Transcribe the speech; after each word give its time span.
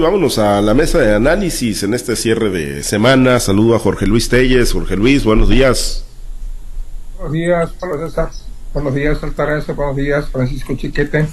Vámonos 0.00 0.38
a 0.38 0.60
la 0.60 0.74
mesa 0.74 1.00
de 1.00 1.12
análisis 1.12 1.82
en 1.82 1.92
este 1.92 2.14
cierre 2.14 2.50
de 2.50 2.84
semana. 2.84 3.40
Saludo 3.40 3.74
a 3.74 3.80
Jorge 3.80 4.06
Luis 4.06 4.28
Telles. 4.28 4.72
Jorge 4.72 4.94
Luis, 4.94 5.24
buenos 5.24 5.48
días. 5.48 6.04
Buenos 7.16 7.32
días, 7.32 7.72
Pablo 7.80 8.06
César. 8.06 8.30
Buenos 8.72 8.94
días, 8.94 9.20
Altagracia. 9.20 9.74
Buenos 9.74 9.96
días, 9.96 10.28
Francisco 10.28 10.76
Chiquete. 10.76 11.26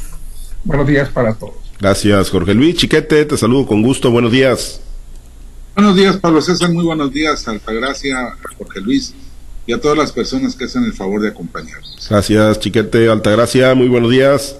Buenos 0.63 0.87
días 0.87 1.09
para 1.09 1.35
todos. 1.35 1.53
Gracias, 1.79 2.31
Jorge 2.31 2.55
Luis. 2.55 2.77
Chiquete, 2.77 3.25
te 3.25 3.37
saludo 3.37 3.67
con 3.67 3.83
gusto. 3.83 4.09
Buenos 4.09 4.31
días. 4.31 4.81
Buenos 5.75 5.95
días, 5.95 6.17
Pablo 6.17 6.41
César. 6.41 6.71
Muy 6.71 6.85
buenos 6.85 7.11
días, 7.11 7.47
Altagracia, 7.47 8.35
Jorge 8.57 8.81
Luis 8.81 9.13
y 9.67 9.73
a 9.73 9.79
todas 9.79 9.95
las 9.95 10.11
personas 10.11 10.55
que 10.55 10.65
hacen 10.65 10.85
el 10.85 10.93
favor 10.93 11.21
de 11.21 11.27
acompañarnos. 11.27 12.07
Gracias, 12.09 12.59
Chiquete. 12.59 13.11
Altagracia, 13.11 13.75
muy 13.75 13.89
buenos 13.89 14.09
días. 14.09 14.57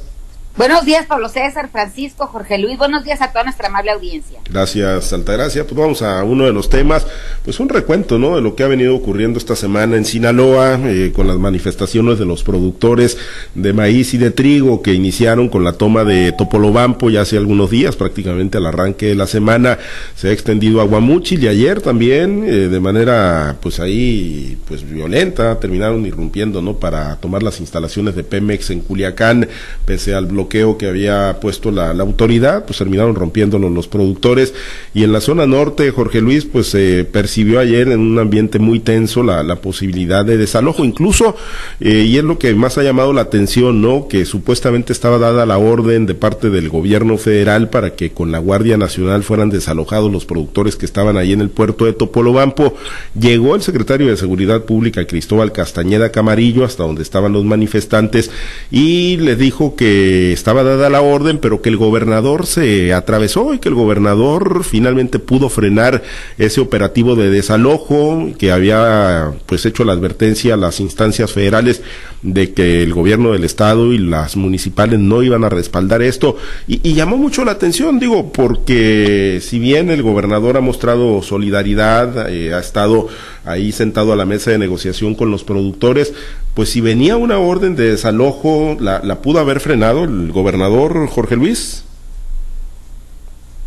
Buenos 0.58 0.86
días, 0.86 1.06
Pablo 1.06 1.28
César, 1.28 1.70
Francisco, 1.70 2.28
Jorge 2.28 2.58
Luis. 2.58 2.78
Buenos 2.78 3.04
días 3.04 3.22
a 3.22 3.30
toda 3.30 3.44
nuestra 3.44 3.68
amable 3.68 3.92
audiencia. 3.92 4.40
Gracias, 4.50 5.12
Altagracia. 5.12 5.66
Pues 5.66 5.76
vamos 5.76 6.02
a 6.02 6.24
uno 6.24 6.46
de 6.46 6.54
los 6.54 6.70
temas, 6.70 7.06
pues 7.44 7.60
un 7.60 7.68
recuento, 7.68 8.18
¿no? 8.18 8.38
De 8.38 8.42
lo 8.42 8.56
que 8.56 8.64
ha 8.64 8.68
venido 8.68 8.96
ocurriendo 8.96 9.38
esta 9.38 9.58
semana 9.58 9.98
en 9.98 10.06
Sinaloa, 10.06 10.80
eh, 10.86 11.12
con 11.14 11.28
las 11.28 11.36
manifestaciones 11.36 12.20
de 12.20 12.26
los 12.26 12.42
productores 12.44 13.18
de 13.54 13.74
maíz 13.74 14.14
y 14.14 14.18
de 14.18 14.32
trigo 14.32 14.82
que 14.82 14.94
iniciaron 14.94 15.50
con 15.50 15.66
la 15.66 15.74
toma 15.74 16.06
de 16.06 16.32
Topolobampo 16.32 17.10
ya 17.10 17.22
hace 17.22 17.36
algunos 17.36 17.70
días, 17.70 17.98
prácticamente 17.98 18.58
al 18.58 18.66
arranque 18.66 19.08
de 19.08 19.16
la 19.16 19.28
semana. 19.28 19.78
Se 20.16 20.30
ha 20.30 20.32
extendido 20.32 20.80
a 20.80 20.86
Guamuchil 20.86 21.44
y 21.44 21.50
ayer 21.50 21.82
también, 21.82 22.46
eh, 22.46 22.70
de 22.70 22.80
manera, 22.80 23.58
pues 23.60 23.82
ahí, 23.82 24.58
pues 24.70 24.90
violenta, 24.90 25.60
terminaron 25.60 26.06
irrumpiendo, 26.06 26.62
¿no? 26.62 26.78
Para 26.78 27.18
tomar 27.18 27.44
las 27.44 27.60
instalaciones 27.60 28.16
de 28.16 28.24
Pemex 28.24 28.70
en 28.70 28.80
Culiacán, 28.80 29.50
pese 29.86 30.14
al 30.14 30.28
bloqueo 30.28 30.45
que 30.50 30.88
había 30.88 31.40
puesto 31.42 31.72
la, 31.72 31.92
autoridad, 31.92 32.66
pues 32.66 32.78
terminaron 32.78 33.16
rompiéndolo 33.16 33.70
los 33.70 33.88
productores. 33.88 34.54
Y 34.94 35.04
en 35.04 35.12
la 35.12 35.22
zona 35.22 35.46
norte, 35.46 35.92
Jorge 35.92 36.22
Luis, 36.22 36.46
pues 36.46 36.68
se 36.68 37.06
percibió 37.06 37.60
ayer 37.60 37.90
en 37.90 38.00
un 38.00 38.20
ambiente 38.20 38.60
muy 38.60 38.80
tenso 38.80 39.24
la, 39.24 39.44
la 39.44 39.58
posibilidad 39.58 40.26
de 40.26 40.38
desalojo, 40.38 40.86
incluso, 40.86 41.36
eh, 41.80 42.06
y 42.08 42.18
es 42.18 42.24
lo 42.24 42.38
que 42.38 42.54
más 42.56 42.78
ha 42.78 42.84
llamado 42.84 43.14
la 43.14 43.22
atención, 43.22 43.82
¿no? 43.82 44.08
Que 44.08 44.26
supuestamente 44.26 44.94
estaba 44.94 45.18
dada 45.18 45.46
la 45.46 45.58
orden 45.58 46.06
de 46.06 46.16
parte 46.16 46.50
del 46.50 46.70
gobierno 46.70 47.18
federal 47.18 47.70
para 47.70 47.96
que 47.96 48.12
con 48.12 48.32
la 48.32 48.40
Guardia 48.40 48.78
Nacional 48.78 49.24
fueran 49.24 49.50
desalojados 49.50 50.12
los 50.12 50.26
productores 50.26 50.76
que 50.76 50.86
estaban 50.86 51.18
ahí 51.18 51.34
en 51.34 51.42
el 51.42 51.50
puerto 51.50 51.86
de 51.86 51.94
Topolobampo. 51.94 52.76
Llegó 53.20 53.56
el 53.56 53.62
secretario 53.62 54.08
de 54.08 54.18
Seguridad 54.18 54.66
Pública, 54.66 55.06
Cristóbal 55.06 55.52
Castañeda 55.52 56.12
Camarillo, 56.12 56.66
hasta 56.66 56.84
donde 56.84 57.04
estaban 57.04 57.34
los 57.34 57.46
manifestantes, 57.46 58.32
y 58.72 59.18
le 59.18 59.36
dijo 59.36 59.76
que 59.76 60.32
estaba 60.36 60.64
dada 60.64 60.90
la 60.90 61.02
orden, 61.02 61.40
pero 61.40 61.62
que 61.62 61.70
el 61.70 61.78
gobernador 61.78 62.46
se 62.46 62.94
atravesó 62.94 63.54
y 63.54 63.60
que 63.60 63.70
el 63.70 63.76
gobernador 63.76 64.64
finalmente 64.64 65.18
pudo 65.18 65.50
frenar 65.50 66.04
ese 66.38 66.62
operativo 66.62 67.16
de 67.16 67.30
desalojo 67.30 68.30
que 68.38 68.52
había 68.52 69.34
pues 69.46 69.66
hecho 69.66 69.84
la 69.84 69.94
advertencia 69.94 70.54
a 70.54 70.58
las 70.58 70.80
instancias 70.80 71.32
federales 71.32 71.82
de 72.22 72.54
que 72.54 72.84
el 72.84 72.94
gobierno 72.94 73.32
del 73.32 73.44
estado 73.44 73.94
y 73.94 73.98
las 73.98 74.36
municipales 74.36 75.00
no 75.00 75.24
iban 75.24 75.44
a 75.44 75.50
respaldar 75.50 76.02
esto. 76.02 76.38
Y, 76.68 76.94
llamó 76.94 77.18
mucho 77.18 77.44
la 77.44 77.52
atención, 77.52 78.00
digo, 78.00 78.32
porque 78.32 79.40
si 79.42 79.60
bien 79.60 79.90
el 79.90 80.02
gobernador 80.02 80.58
ha 80.58 80.62
mostrado 80.62 81.22
solidaridad, 81.22 82.30
eh, 82.30 82.54
ha 82.54 82.60
estado 82.60 83.08
ahí 83.44 83.72
sentado 83.72 84.14
a 84.14 84.16
la 84.16 84.26
mesa 84.26 84.52
de 84.52 84.58
negociación 84.58 85.16
con 85.16 85.32
los 85.32 85.44
productores, 85.44 86.14
pues 86.56 86.70
si 86.70 86.82
venía 86.82 87.18
una 87.18 87.38
orden 87.38 87.76
de 87.76 87.92
desalojo, 87.92 88.78
¿la, 88.80 89.02
la 89.04 89.22
pudo 89.22 89.40
haber 89.40 89.60
frenado 89.60 90.06
el 90.06 90.32
gobernador 90.32 91.08
Jorge 91.08 91.36
Luis? 91.36 91.84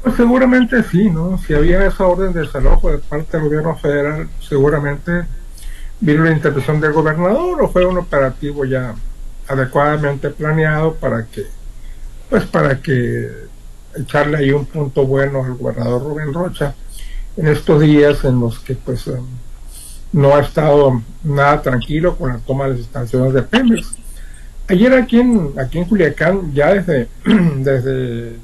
Pues 0.02 0.16
seguramente 0.16 0.82
sí, 0.84 1.10
¿no? 1.10 1.38
Si 1.38 1.52
había 1.52 1.86
esa 1.86 2.06
orden 2.06 2.32
de 2.32 2.40
desalojo 2.40 2.90
de 2.90 2.98
parte 2.98 3.36
del 3.36 3.46
gobierno 3.46 3.76
federal, 3.76 4.28
seguramente 4.40 5.26
vino 6.00 6.24
la 6.24 6.32
intervención 6.32 6.80
del 6.80 6.92
gobernador 6.94 7.62
o 7.62 7.68
fue 7.68 7.84
un 7.84 7.98
operativo 7.98 8.64
ya 8.64 8.94
adecuadamente 9.46 10.30
planeado 10.30 10.94
para 10.94 11.26
que, 11.26 11.42
pues 12.30 12.44
para 12.44 12.80
que 12.80 13.28
echarle 13.96 14.38
ahí 14.38 14.50
un 14.50 14.64
punto 14.64 15.06
bueno 15.06 15.44
al 15.44 15.54
gobernador 15.54 16.02
Rubén 16.02 16.32
Rocha 16.32 16.74
en 17.36 17.48
estos 17.48 17.80
días 17.80 18.24
en 18.24 18.40
los 18.40 18.58
que 18.60 18.74
pues 18.74 19.10
no 20.12 20.34
ha 20.34 20.40
estado 20.40 21.02
nada 21.22 21.62
tranquilo 21.62 22.16
con 22.16 22.30
la 22.30 22.38
toma 22.38 22.64
de 22.64 22.70
las 22.70 22.80
instalaciones 22.80 23.32
de 23.34 23.42
Pemex. 23.42 23.94
Ayer 24.68 24.92
aquí 24.94 25.20
en, 25.20 25.52
aquí 25.58 25.78
en 25.78 25.84
Culiacán, 25.84 26.52
ya 26.52 26.74
desde, 26.74 27.08
desde, 27.24 28.36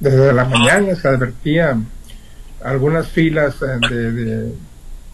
desde 0.00 0.32
la 0.32 0.44
mañana 0.44 0.94
se 0.94 1.08
advertían 1.08 1.86
algunas 2.62 3.08
filas 3.08 3.56
eh, 3.62 3.88
de, 3.90 4.54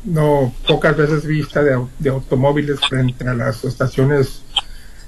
no 0.05 0.53
pocas 0.67 0.97
veces 0.97 1.27
vistas 1.27 1.65
de, 1.99 2.11
automóviles 2.11 2.81
frente 2.89 3.27
a 3.27 3.35
las 3.35 3.65
estaciones 3.65 4.43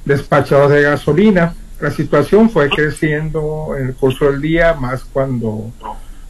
despachadas 0.04 0.70
de 0.70 0.82
gasolina. 0.82 1.54
La 1.80 1.90
situación 1.90 2.50
fue 2.50 2.68
creciendo 2.68 3.74
en 3.76 3.88
el 3.88 3.94
curso 3.94 4.30
del 4.30 4.40
día, 4.40 4.74
más 4.74 5.04
cuando 5.04 5.72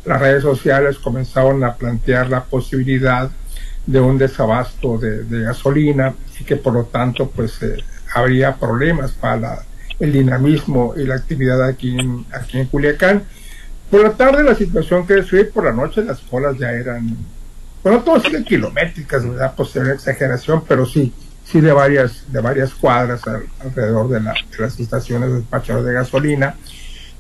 las 0.05 0.21
redes 0.21 0.43
sociales 0.43 0.99
comenzaron 0.99 1.63
a 1.65 1.75
plantear 1.75 2.29
la 2.29 2.45
posibilidad 2.45 3.31
de 3.87 4.01
un 4.01 4.19
desabasto 4.19 4.99
de, 4.99 5.25
gasolina 5.41 6.15
y 6.41 6.45
que 6.45 6.57
por 6.57 6.73
lo 6.73 6.85
tanto 6.85 7.31
pues 7.31 7.63
eh, 7.63 7.77
habría 8.15 8.57
problemas 8.57 9.13
para 9.13 9.65
el 10.01 10.13
dinamismo 10.13 10.95
y 10.97 11.05
la 11.05 11.17
actividad 11.17 11.63
aquí 11.65 11.99
en, 11.99 12.25
aquí 12.33 12.59
en 12.59 12.67
Culiacán. 12.67 13.25
Por 13.91 14.03
la 14.03 14.13
tarde 14.13 14.43
la 14.43 14.55
situación 14.55 15.07
creció 15.07 15.41
y 15.41 15.45
por 15.45 15.65
la 15.65 15.73
noche 15.73 16.03
las 16.03 16.21
colas 16.21 16.57
ya 16.59 16.73
eran, 16.73 17.17
bueno, 17.83 18.01
todas 18.01 18.23
siguen 18.23 18.45
kilométricas, 18.45 19.29
¿verdad? 19.29 19.53
Pues 19.57 19.77
una 19.77 19.93
exageración, 19.93 20.65
pero 20.67 20.87
sí, 20.87 21.13
sí 21.45 21.61
de 21.61 21.73
varias, 21.73 22.25
de 22.33 22.41
varias 22.41 22.75
cuadras 22.75 23.23
alrededor 23.61 24.09
de, 24.09 24.21
las 24.21 24.81
estaciones 24.81 25.33
despachadas 25.33 25.85
de 25.85 25.93
gasolina. 25.93 26.57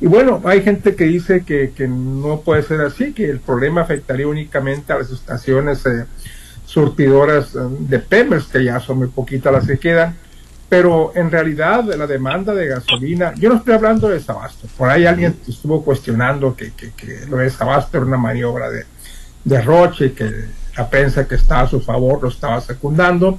Y 0.01 0.07
bueno, 0.07 0.43
hay 0.45 0.63
gente 0.63 0.97
que 0.97 1.05
dice 1.05 1.45
que, 1.45 1.73
que, 1.75 1.87
no 1.87 2.41
puede 2.41 2.63
ser 2.63 2.81
así, 2.81 3.13
que 3.13 3.31
el 3.31 3.39
problema 3.39 3.83
afectaría 3.83 4.27
únicamente 4.27 4.93
a 4.93 4.99
las 4.99 5.11
estaciones 5.11 5.87
eh, 5.87 6.07
surtidoras 6.75 7.55
eh, 7.55 7.59
de 7.79 8.01
Pemex, 8.01 8.47
que 8.47 8.65
ya 8.65 8.81
son 8.81 8.99
muy 8.99 9.09
poquitas 9.09 9.53
las 9.53 9.67
que 9.67 9.79
quedan, 9.79 10.17
pero 10.69 11.13
en 11.15 11.31
realidad 11.31 11.85
la 11.85 12.07
demanda 12.07 12.53
de 12.53 12.67
gasolina, 12.67 13.33
yo 13.37 13.49
no 13.49 13.57
estoy 13.57 13.75
hablando 13.75 14.09
de 14.09 14.15
desabasto, 14.15 14.67
por 14.77 14.91
ahí 14.91 15.07
alguien 15.07 15.37
estuvo 15.47 15.85
cuestionando 15.85 16.57
que, 16.57 16.73
que, 16.73 17.27
lo 17.29 17.37
de 17.37 17.45
desabasto 17.45 17.97
era 17.97 18.07
una 18.07 18.17
maniobra 18.17 18.71
de, 18.71 18.85
de 19.45 19.63
Roche, 19.63 20.13
que 20.13 20.29
la 20.77 20.91
prensa 20.91 21.29
que 21.29 21.37
estaba 21.37 21.61
a 21.61 21.69
su 21.69 21.81
favor 21.81 22.21
lo 22.21 22.29
estaba 22.29 22.61
secundando, 22.61 23.39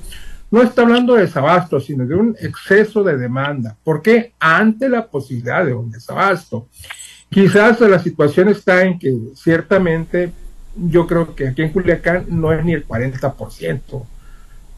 no 0.50 0.62
está 0.62 0.84
hablando 0.84 1.16
de 1.16 1.24
desabasto, 1.24 1.82
sino 1.82 2.06
de 2.06 2.16
un 2.16 2.38
exceso 2.40 3.04
de 3.04 3.18
demanda. 3.18 3.76
¿Por 3.84 4.02
qué? 4.02 4.34
Ante 4.40 4.88
la 4.88 5.06
posibilidad 5.08 5.66
de 5.66 5.74
un 5.74 5.92
desabasto. 5.92 6.70
Quizás 7.30 7.82
la 7.82 8.00
situación 8.00 8.48
está 8.48 8.84
en 8.84 8.98
que 8.98 9.14
ciertamente 9.36 10.32
yo 10.76 11.08
creo 11.08 11.36
que 11.36 11.50
aquí 11.50 11.62
en 11.62 11.70
Culiacán 11.70 12.26
no 12.30 12.52
es 12.52 12.64
ni 12.64 12.74
el 12.74 12.88
40% 12.88 14.06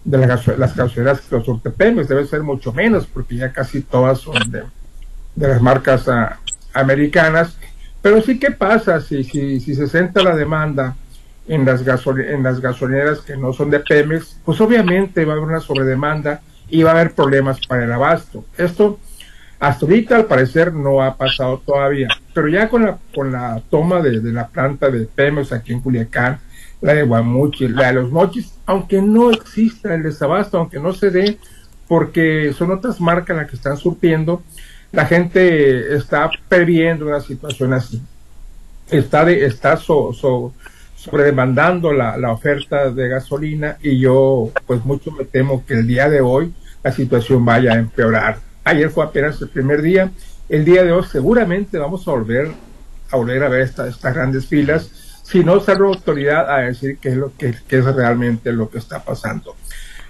de 0.04 0.26
las, 0.26 0.48
las 0.48 0.76
gasolineras 0.76 1.22
los 1.30 1.44
surte 1.44 1.70
debe 1.78 2.26
ser 2.26 2.42
mucho 2.42 2.72
menos, 2.72 3.06
porque 3.08 3.36
ya 3.36 3.52
casi 3.52 3.82
todas 3.82 4.20
son 4.20 4.36
de, 4.50 4.64
las 5.36 5.62
marcas 5.62 6.08
ah, 6.08 6.40
americanas. 6.74 7.58
Pero 8.02 8.22
sí, 8.22 8.40
¿qué 8.40 8.52
pasa 8.52 9.02
si, 9.02 9.24
si, 9.24 9.60
si 9.60 9.76
se 9.76 9.88
centra 9.88 10.24
la 10.24 10.36
demanda 10.36 10.96
en 11.48 11.66
las, 11.66 11.82
en 11.82 12.44
las 12.44 12.62
gasolineras 12.62 13.20
que 13.20 13.36
no 13.36 13.52
son 13.52 13.70
de 13.70 13.80
Pemex? 13.80 14.40
Pues 14.46 14.62
obviamente 14.62 15.26
va 15.26 15.34
a 15.34 15.36
haber 15.36 15.48
una 15.48 15.60
sobredemanda 15.60 16.42
y 16.70 16.84
va 16.84 16.92
a 16.92 16.94
haber 16.94 17.14
problemas 17.14 17.60
para 17.68 17.84
el 17.84 17.92
abasto. 17.92 18.46
Esto 18.58 19.00
hasta 19.60 19.86
ahorita 19.86 20.16
al 20.16 20.26
parecer 20.26 20.74
no 20.74 21.02
ha 21.02 21.16
pasado 21.16 21.62
todavía, 21.66 22.08
pero 22.34 22.48
ya 22.48 22.70
con 22.70 22.86
la, 22.86 22.98
con 23.14 23.32
la 23.32 23.62
toma 23.70 24.02
de, 24.02 24.22
la 24.32 24.48
planta 24.48 24.90
de 24.90 25.06
Pemex 25.06 25.52
aquí 25.52 25.74
en 25.74 25.82
Culiacán, 25.82 26.40
la 26.82 26.94
de 26.94 27.04
Guamuchi, 27.04 27.68
la 27.68 27.88
de 27.88 27.94
los 27.94 28.12
Mochis, 28.12 28.54
aunque 28.68 29.02
no 29.02 29.32
exista 29.32 29.96
el 29.96 30.04
desabasto, 30.04 30.60
aunque 30.60 30.80
no 30.80 30.94
se 30.94 31.10
dé, 31.10 31.40
porque 31.88 32.54
son 32.56 32.72
otras 32.72 33.02
marcas 33.02 33.36
las 33.36 33.50
que 33.50 33.56
están 33.56 33.78
surtiendo, 33.78 34.44
la 34.92 35.06
gente 35.06 35.96
está 35.96 36.30
previendo 36.48 37.08
una 37.08 37.20
situación 37.20 37.74
así. 37.74 38.02
Está, 38.92 39.26
de, 39.26 39.46
está 39.46 39.76
so, 39.76 40.14
so, 40.14 40.54
sobredemandando 40.96 41.92
la, 41.92 42.16
la 42.18 42.32
oferta 42.32 42.92
de 42.92 43.10
gasolina 43.10 43.78
y 43.82 44.00
yo 44.00 44.52
pues 44.66 44.86
mucho 44.86 45.12
me 45.12 45.26
temo 45.26 45.66
que 45.66 45.74
el 45.74 45.88
día 45.88 46.10
de 46.10 46.22
hoy 46.22 46.54
la 46.84 46.92
situación 46.92 47.44
vaya 47.44 47.74
a 47.74 47.80
empeorar 47.80 48.47
Ayer 48.68 48.90
fue 48.90 49.06
apenas 49.06 49.42
el 49.42 49.48
primer 49.48 49.82
día. 49.82 50.12
El 50.50 50.66
día 50.66 50.84
de 50.84 50.92
hoy 50.92 51.06
seguramente 51.10 51.78
vamos 51.78 52.06
a 52.06 52.12
volver 52.12 52.52
a 53.10 53.16
volver 53.16 53.42
a 53.42 53.48
ver 53.48 53.62
estas 53.62 54.02
grandes 54.02 54.46
filas, 54.46 54.92
si 55.24 55.42
no 55.42 55.62
sale 55.62 55.80
la 55.80 55.88
autoridad 55.88 56.52
a 56.54 56.58
decir 56.64 56.98
qué 56.98 57.10
es 57.10 57.16
lo 57.16 57.32
que, 57.38 57.56
es 57.70 57.86
realmente 57.86 58.52
lo 58.52 58.70
que 58.70 58.80
está 58.80 59.02
pasando. 59.02 59.56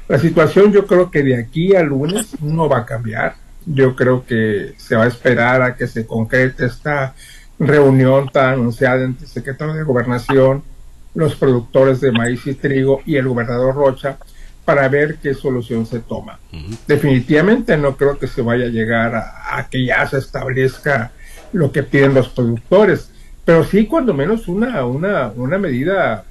La 0.08 0.18
situación 0.18 0.72
yo 0.72 0.88
creo 0.88 1.12
que 1.12 1.22
de 1.22 1.38
aquí 1.38 1.76
al 1.76 1.86
lunes 1.86 2.42
no 2.42 2.68
va 2.68 2.80
a 2.80 2.86
cambiar. 2.88 3.36
Yo 3.68 3.96
creo 3.96 4.26
que 4.26 4.74
se 4.78 4.96
va 4.96 5.04
a 5.04 5.08
esperar 5.08 5.62
a 5.62 5.76
que 5.76 5.86
se 5.86 6.08
concrete 6.08 6.66
esta 6.66 7.14
reunión 7.60 8.28
tan 8.30 8.54
anunciada 8.54 9.04
entre 9.04 9.26
el 9.26 9.32
secretario 9.32 9.76
de 9.76 9.84
Gobernación, 9.84 10.64
los 11.14 11.36
productores 11.36 12.02
de 12.02 12.12
maíz 12.12 12.48
y 12.48 12.56
trigo 12.56 13.02
y 13.06 13.18
el 13.18 13.28
gobernador 13.28 13.76
Rocha 13.76 14.18
para 14.68 14.90
ver 14.90 15.20
qué 15.24 15.34
solución 15.34 15.86
se 15.86 16.02
toma. 16.02 16.42
Definitivamente 16.86 17.78
no 17.78 17.96
creo 17.96 18.20
que 18.20 18.28
se 18.28 18.42
vaya 18.42 18.66
a 18.66 18.70
llegar 18.70 19.16
a, 19.16 19.58
a, 19.58 19.70
que 19.70 19.86
ya 19.86 20.06
se 20.10 20.18
establezca 20.18 21.14
lo 21.54 21.72
que 21.72 21.84
piden 21.84 22.14
los 22.14 22.28
productores, 22.28 23.10
pero 23.46 23.64
sí 23.64 23.86
cuando 23.88 24.14
menos 24.14 24.50
una, 24.50 24.86
una, 24.86 25.30
una 25.30 25.58
medida, 25.58 26.26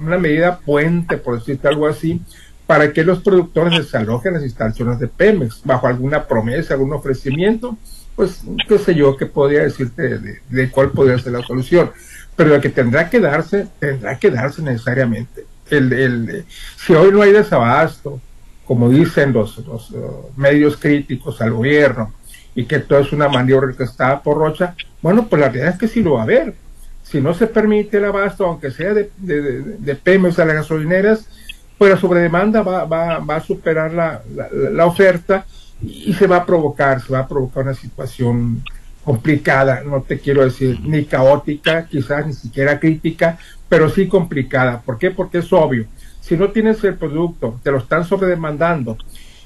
una 0.00 0.16
medida 0.16 0.60
puente, 0.60 1.18
por 1.18 1.38
decirte 1.38 1.68
algo 1.68 1.86
así, 1.86 2.22
para 2.66 2.90
que 2.90 3.04
los 3.04 3.18
productores 3.18 3.78
desalojen 3.78 4.32
las 4.32 4.44
instalaciones 4.44 4.98
de 4.98 5.08
Pemex 5.08 5.60
bajo 5.62 5.86
alguna 5.86 6.24
promesa, 6.24 6.72
algún 6.72 6.94
ofrecimiento, 6.94 7.76
pues 8.16 8.44
qué 8.66 8.78
sé 8.78 8.94
yo, 8.94 9.14
qué 9.18 9.26
podría 9.26 9.62
decirte 9.62 10.16
de, 10.16 10.38
de 10.48 10.70
cuál 10.70 10.90
podría 10.90 11.18
ser 11.18 11.34
la 11.34 11.42
solución. 11.42 11.90
Pero 12.34 12.48
la 12.48 12.62
que 12.62 12.70
tendrá 12.70 13.10
que 13.10 13.20
darse, 13.20 13.66
tendrá 13.78 14.18
que 14.18 14.30
darse 14.30 14.62
necesariamente 14.62 15.44
el, 15.70 15.92
el, 15.92 16.44
si 16.76 16.94
hoy 16.94 17.12
no 17.12 17.22
hay 17.22 17.32
desabasto, 17.32 18.20
como 18.64 18.88
dicen 18.88 19.32
los, 19.32 19.58
los 19.58 19.90
uh, 19.90 20.30
medios 20.36 20.76
críticos 20.76 21.40
al 21.40 21.52
gobierno, 21.52 22.12
y 22.54 22.64
que 22.64 22.78
todo 22.78 23.00
es 23.00 23.12
una 23.12 23.28
maniobra 23.28 23.74
que 23.76 23.84
está 23.84 24.20
por 24.22 24.38
Rocha, 24.38 24.74
bueno, 25.02 25.26
pues 25.26 25.40
la 25.40 25.48
realidad 25.48 25.74
es 25.74 25.78
que 25.78 25.88
sí 25.88 26.02
lo 26.02 26.14
va 26.14 26.20
a 26.20 26.24
haber. 26.24 26.54
Si 27.02 27.20
no 27.20 27.34
se 27.34 27.46
permite 27.46 27.98
el 27.98 28.04
abasto, 28.06 28.46
aunque 28.46 28.70
sea 28.70 28.94
de, 28.94 29.10
de, 29.18 29.42
de, 29.42 29.94
de 29.94 30.42
a 30.42 30.44
las 30.44 30.56
gasolineras, 30.56 31.28
pues 31.76 31.90
la 31.90 31.98
sobredemanda 31.98 32.62
va, 32.62 32.84
va, 32.84 33.18
va 33.18 33.36
a 33.36 33.40
superar 33.40 33.92
la, 33.92 34.22
la, 34.34 34.48
la, 34.50 34.86
oferta 34.86 35.44
y 35.82 36.14
se 36.14 36.26
va 36.26 36.36
a 36.36 36.46
provocar, 36.46 37.02
se 37.02 37.12
va 37.12 37.20
a 37.20 37.28
provocar 37.28 37.64
una 37.64 37.74
situación 37.74 38.62
complicada, 39.04 39.82
no 39.84 40.02
te 40.02 40.18
quiero 40.18 40.44
decir 40.44 40.80
ni 40.80 41.04
caótica, 41.04 41.86
quizás 41.86 42.26
ni 42.26 42.32
siquiera 42.32 42.80
crítica, 42.80 43.38
pero 43.68 43.88
sí 43.88 44.08
complicada. 44.08 44.80
¿Por 44.80 44.98
qué? 44.98 45.10
Porque 45.10 45.38
es 45.38 45.52
obvio. 45.52 45.86
Si 46.20 46.36
no 46.36 46.50
tienes 46.50 46.82
el 46.84 46.94
producto, 46.94 47.60
te 47.62 47.70
lo 47.70 47.78
están 47.78 48.04
sobredemandando 48.04 48.96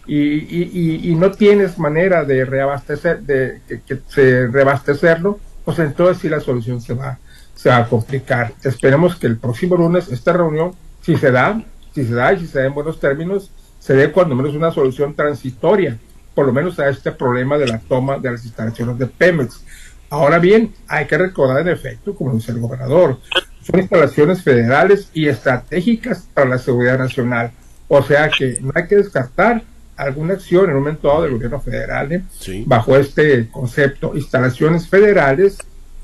y, 0.07 0.17
y, 0.17 1.11
y, 1.11 1.15
no 1.17 1.33
tienes 1.33 1.79
manera 1.79 2.25
de 2.25 2.45
reabastecer, 2.45 3.21
de 3.21 3.61
que 3.67 3.99
se 4.09 4.47
reabastecerlo, 4.47 5.39
pues 5.65 5.79
entonces 5.81 6.23
sí 6.23 6.31
la 6.31 6.41
solución 6.41 6.81
se 6.81 6.95
va, 6.95 7.19
se 7.55 7.69
va 7.69 7.79
a 7.79 7.89
complicar. 7.89 8.55
Esperemos 8.63 9.17
que 9.17 9.27
el 9.27 9.37
próximo 9.37 9.77
lunes 9.77 10.09
esta 10.09 10.33
reunión, 10.33 10.73
si 11.03 11.17
se 11.17 11.31
da, 11.31 11.63
si 11.95 12.07
se 12.07 12.15
da 12.15 12.33
y 12.33 12.41
si 12.41 12.47
se 12.47 12.61
da 12.61 12.67
en 12.67 12.75
buenos 12.75 13.01
términos, 13.01 13.51
se 13.81 13.95
dé 13.95 14.11
cuando 14.11 14.35
menos 14.35 14.55
una 14.55 14.71
solución 14.71 15.15
transitoria 15.15 15.99
por 16.39 16.47
lo 16.47 16.53
menos 16.53 16.79
a 16.79 16.89
este 16.89 17.11
problema 17.11 17.59
de 17.59 17.67
la 17.67 17.81
toma 17.81 18.17
de 18.17 18.31
las 18.31 18.45
instalaciones 18.45 18.97
de 18.97 19.09
Pemex. 19.09 19.65
Ahora 20.09 20.39
bien, 20.39 20.73
hay 20.87 21.05
que 21.09 21.19
recordar 21.19 21.63
en 21.63 21.67
efecto, 21.75 22.15
como 22.15 22.33
dice 22.33 22.53
el 22.53 22.61
gobernador, 22.61 23.19
son 23.61 23.81
instalaciones 23.81 24.45
federales 24.45 25.11
y 25.13 25.27
estratégicas 25.27 26.29
para 26.33 26.49
la 26.49 26.59
seguridad 26.59 26.97
nacional. 26.97 27.51
O 27.89 28.01
sea 28.05 28.31
que 28.31 28.57
no 28.61 28.71
hay 28.73 28.87
que 28.87 28.95
descartar 28.95 29.65
alguna 29.97 30.35
acción 30.35 30.71
en 30.71 30.77
un 30.77 30.83
momento 30.85 31.09
dado 31.09 31.23
del 31.23 31.33
gobierno 31.33 31.61
federal 31.61 32.13
¿eh? 32.13 32.23
sí. 32.39 32.63
bajo 32.65 32.97
este 32.97 33.49
concepto, 33.49 34.13
instalaciones 34.15 34.89
federales 34.89 35.59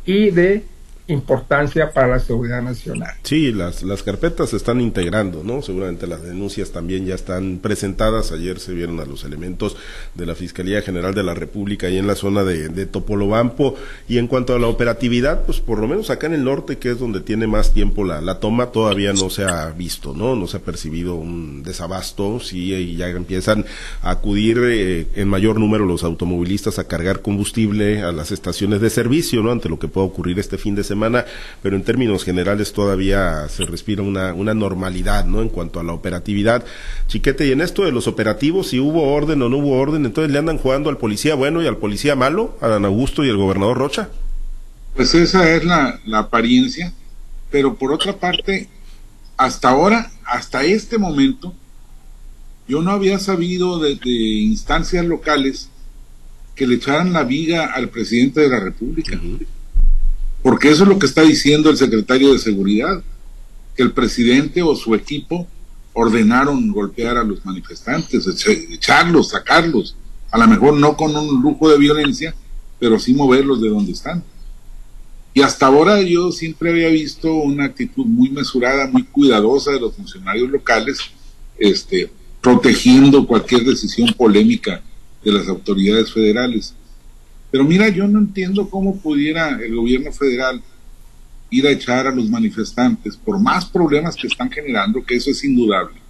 y 0.05 0.33
de 0.33 0.65
importancia 1.07 1.93
para 1.93 2.09
la 2.09 2.19
seguridad 2.19 2.63
nacional. 2.63 3.13
Sí, 3.23 3.53
las, 3.53 3.83
las 3.83 4.03
carpetas 4.03 4.51
se 4.51 4.57
están 4.57 4.81
integrando, 4.81 5.45
¿no? 5.45 5.61
Seguramente 5.61 6.07
las 6.07 6.23
denuncias 6.23 6.71
también 6.71 7.05
ya 7.05 7.15
están 7.15 7.59
presentadas. 7.59 8.33
Ayer 8.33 8.59
se 8.59 8.73
vieron 8.73 8.99
a 9.01 9.05
los 9.05 9.25
elementos 9.25 9.77
de 10.15 10.25
la 10.25 10.35
Fiscalía 10.35 10.81
General 10.81 11.15
de 11.15 11.23
la 11.23 11.35
República 11.35 11.89
ahí 11.89 11.99
en 11.99 12.07
la 12.07 12.15
zona 12.15 12.43
de, 12.43 12.87
Topolobampo. 12.87 13.75
Y 14.09 14.17
en 14.19 14.29
cuanto 14.29 14.55
a 14.55 14.59
la 14.59 14.67
operatividad, 14.67 15.45
pues 15.45 15.61
por 15.61 15.79
lo 15.79 15.89
menos 15.89 16.09
acá 16.09 16.27
en 16.27 16.35
el 16.35 16.45
norte, 16.45 16.79
que 16.79 16.93
es 16.93 16.99
donde 16.99 17.21
tiene 17.21 17.47
más 17.47 17.75
tiempo 17.75 18.05
la, 18.05 18.23
la 18.23 18.41
toma, 18.41 18.67
todavía 18.67 19.13
no 19.13 19.29
se 19.29 19.45
ha 19.45 19.71
visto, 19.71 20.15
¿no? 20.15 20.37
No 20.37 20.47
se 20.47 20.57
ha 20.57 20.61
percibido 20.61 21.17
un 21.17 21.63
desabasto, 21.63 22.41
sí, 22.41 22.73
y 22.73 22.97
ya 22.97 23.09
empiezan 23.09 23.67
a 24.01 24.11
acudir 24.11 24.59
eh, 24.63 25.07
en 25.17 25.29
mayor 25.29 25.61
número 25.61 25.85
los 25.85 26.03
automovilistas 26.03 26.79
a 26.79 26.85
cargar 26.85 27.21
combustible 27.21 28.03
a 28.03 28.13
las 28.13 28.33
estaciones 28.33 28.81
de 28.81 28.89
servicio, 28.89 29.43
¿no? 29.43 29.51
Ante 29.51 29.69
lo 29.69 29.79
que 29.79 29.89
pueda 29.89 30.07
ocurrir 30.07 30.39
este 30.39 30.57
fin 30.57 30.75
de 30.75 30.83
semana 30.83 30.94
semana, 30.95 31.25
pero 31.63 31.77
en 31.77 31.83
términos 31.83 32.25
generales 32.25 32.73
todavía 32.73 33.49
se 33.49 33.65
respira 33.65 34.03
una, 34.03 34.33
una 34.33 34.55
normalidad, 34.55 35.25
¿no? 35.25 35.43
En 35.43 35.49
cuanto 35.49 35.81
a 35.81 35.83
la 35.83 35.93
operatividad. 35.93 36.65
Chiquete, 37.09 37.47
y 37.47 37.53
en 37.53 37.61
esto 37.61 37.85
de 37.85 37.93
los 37.93 38.07
operativos, 38.07 38.69
si 38.69 38.79
hubo 38.79 39.13
orden 39.13 39.43
o 39.43 39.49
no 39.49 39.59
hubo 39.59 39.73
orden, 39.79 40.07
entonces 40.07 40.33
le 40.33 40.39
andan 40.39 40.59
jugando 40.59 40.89
al 40.91 40.99
policía 40.99 41.35
bueno 41.35 41.63
y 41.63 41.67
al 41.67 41.79
policía 41.79 42.15
malo, 42.15 42.57
a 42.61 42.69
Dan 42.69 42.85
Augusto 42.85 43.25
y 43.25 43.31
al 43.31 43.37
gobernador 43.37 43.77
Rocha. 43.77 44.09
Pues 44.95 45.15
esa 45.15 45.51
es 45.51 45.65
la, 45.65 46.01
la 46.07 46.21
apariencia, 46.21 46.93
pero 47.51 47.75
por 47.75 47.93
otra 47.93 48.17
parte, 48.17 48.69
hasta 49.37 49.71
ahora, 49.71 50.13
hasta 50.25 50.65
este 50.65 50.99
momento, 50.99 51.53
yo 52.69 52.81
no 52.81 52.93
había 52.93 53.19
sabido 53.19 53.81
de, 53.81 53.97
de 53.97 54.11
instancias 54.11 55.05
locales 55.05 55.69
que 56.55 56.67
le 56.69 56.77
echaran 56.77 57.13
la 57.13 57.25
viga 57.25 57.67
al 57.67 57.89
presidente 57.89 58.41
de 58.41 58.49
la 58.49 58.61
República. 58.61 59.17
Uh 59.17 59.39
-huh 59.39 59.54
porque 60.45 60.69
eso 60.69 60.83
es 60.83 60.91
lo 60.91 60.99
que 60.99 61.07
está 61.07 61.23
diciendo 61.23 61.71
el 61.71 61.79
secretario 61.79 62.31
de 62.31 62.39
Seguridad, 62.39 63.03
que 63.75 63.83
el 63.83 63.93
presidente 63.93 64.61
o 64.61 64.77
su 64.77 64.95
equipo 64.95 65.49
ordenaron 65.95 66.71
golpear 66.71 67.17
a 67.17 67.25
los 67.25 67.47
manifestantes, 67.47 68.27
echarlos, 68.47 69.31
sacarlos, 69.31 69.97
a 70.31 70.37
lo 70.37 70.47
mejor 70.47 70.75
no 70.75 70.99
con 70.99 71.17
un 71.17 71.41
lujo 71.41 71.71
de 71.71 71.79
violencia, 71.79 72.35
pero 72.79 72.99
sí 72.99 73.15
moverlos 73.15 73.63
de 73.63 73.71
donde 73.71 73.93
están. 73.93 74.23
Y 75.33 75.41
hasta 75.41 75.65
ahora 75.65 76.03
yo 76.03 76.31
siempre 76.31 76.69
había 76.69 76.89
visto 76.89 77.33
una 77.33 77.65
actitud 77.65 78.05
muy 78.05 78.29
mesurada, 78.29 78.87
muy 78.87 79.05
cuidadosa 79.05 79.71
de 79.71 79.81
los 79.81 79.95
funcionarios 79.95 80.51
locales, 80.51 80.99
este, 81.59 82.11
protegiendo 82.43 83.27
cualquier 83.27 83.65
decisión 83.65 84.13
polémica 84.13 84.83
de 85.25 85.33
las 85.33 85.49
autoridades 85.49 86.13
federales. 86.13 86.75
Pero 87.55 87.63
mira, 87.63 87.89
yo 87.89 88.09
no 88.09 88.19
entiendo 88.19 88.69
cómo 88.69 88.97
pudiera 88.97 89.51
el 89.63 89.77
gobierno 89.77 90.11
federal 90.11 90.61
ir 91.51 91.65
a 91.69 91.71
echar 91.71 92.05
a 92.09 92.13
los 92.13 92.29
manifestantes 92.29 93.17
por 93.17 93.39
más 93.39 93.65
problemas 93.67 94.17
que 94.17 94.27
están 94.27 94.51
generando, 94.51 95.05
que 95.05 95.15
eso 95.15 95.31
es 95.31 95.45
indudable. 95.45 96.01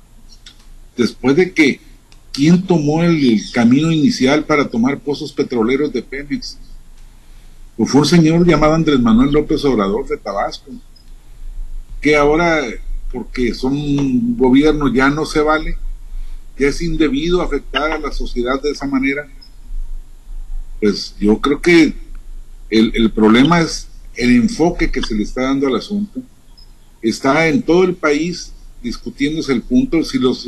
Después 0.96 1.36
de 1.36 1.52
que, 1.52 1.80
¿quién 2.32 2.62
tomó 2.62 3.02
el 3.02 3.42
camino 3.52 3.92
inicial 3.92 4.46
para 4.46 4.66
tomar 4.66 4.98
pozos 5.00 5.34
petroleros 5.34 5.92
de 5.92 6.00
Pemex? 6.00 6.56
Pues 7.76 7.90
fue 7.90 8.00
un 8.00 8.06
señor 8.06 8.46
llamado 8.46 8.72
Andrés 8.72 9.00
Manuel 9.00 9.30
López 9.30 9.62
Obrador 9.66 10.08
de 10.08 10.16
Tabasco, 10.16 10.72
que 12.00 12.16
ahora, 12.16 12.62
porque 13.12 13.52
son 13.52 14.34
gobierno, 14.34 14.90
ya 14.90 15.10
no 15.10 15.26
se 15.26 15.42
vale, 15.42 15.76
ya 16.58 16.68
es 16.68 16.80
indebido 16.80 17.42
afectar 17.42 17.92
a 17.92 17.98
la 17.98 18.12
sociedad 18.12 18.62
de 18.62 18.70
esa 18.70 18.86
manera 18.86 19.28
pues 20.84 21.14
yo 21.18 21.38
creo 21.38 21.62
que 21.62 21.94
el, 22.68 22.92
el, 22.94 23.10
problema 23.10 23.62
es 23.62 23.88
el 24.16 24.32
enfoque 24.32 24.90
que 24.90 25.02
se 25.02 25.14
le 25.14 25.22
está 25.22 25.44
dando 25.44 25.66
al 25.66 25.76
asunto. 25.76 26.20
Está 27.00 27.48
en 27.48 27.62
todo 27.62 27.84
el 27.84 27.94
país 27.94 28.52
discutiéndose 28.82 29.54
el 29.54 29.62
punto. 29.62 30.04
Si 30.04 30.18
los 30.18 30.46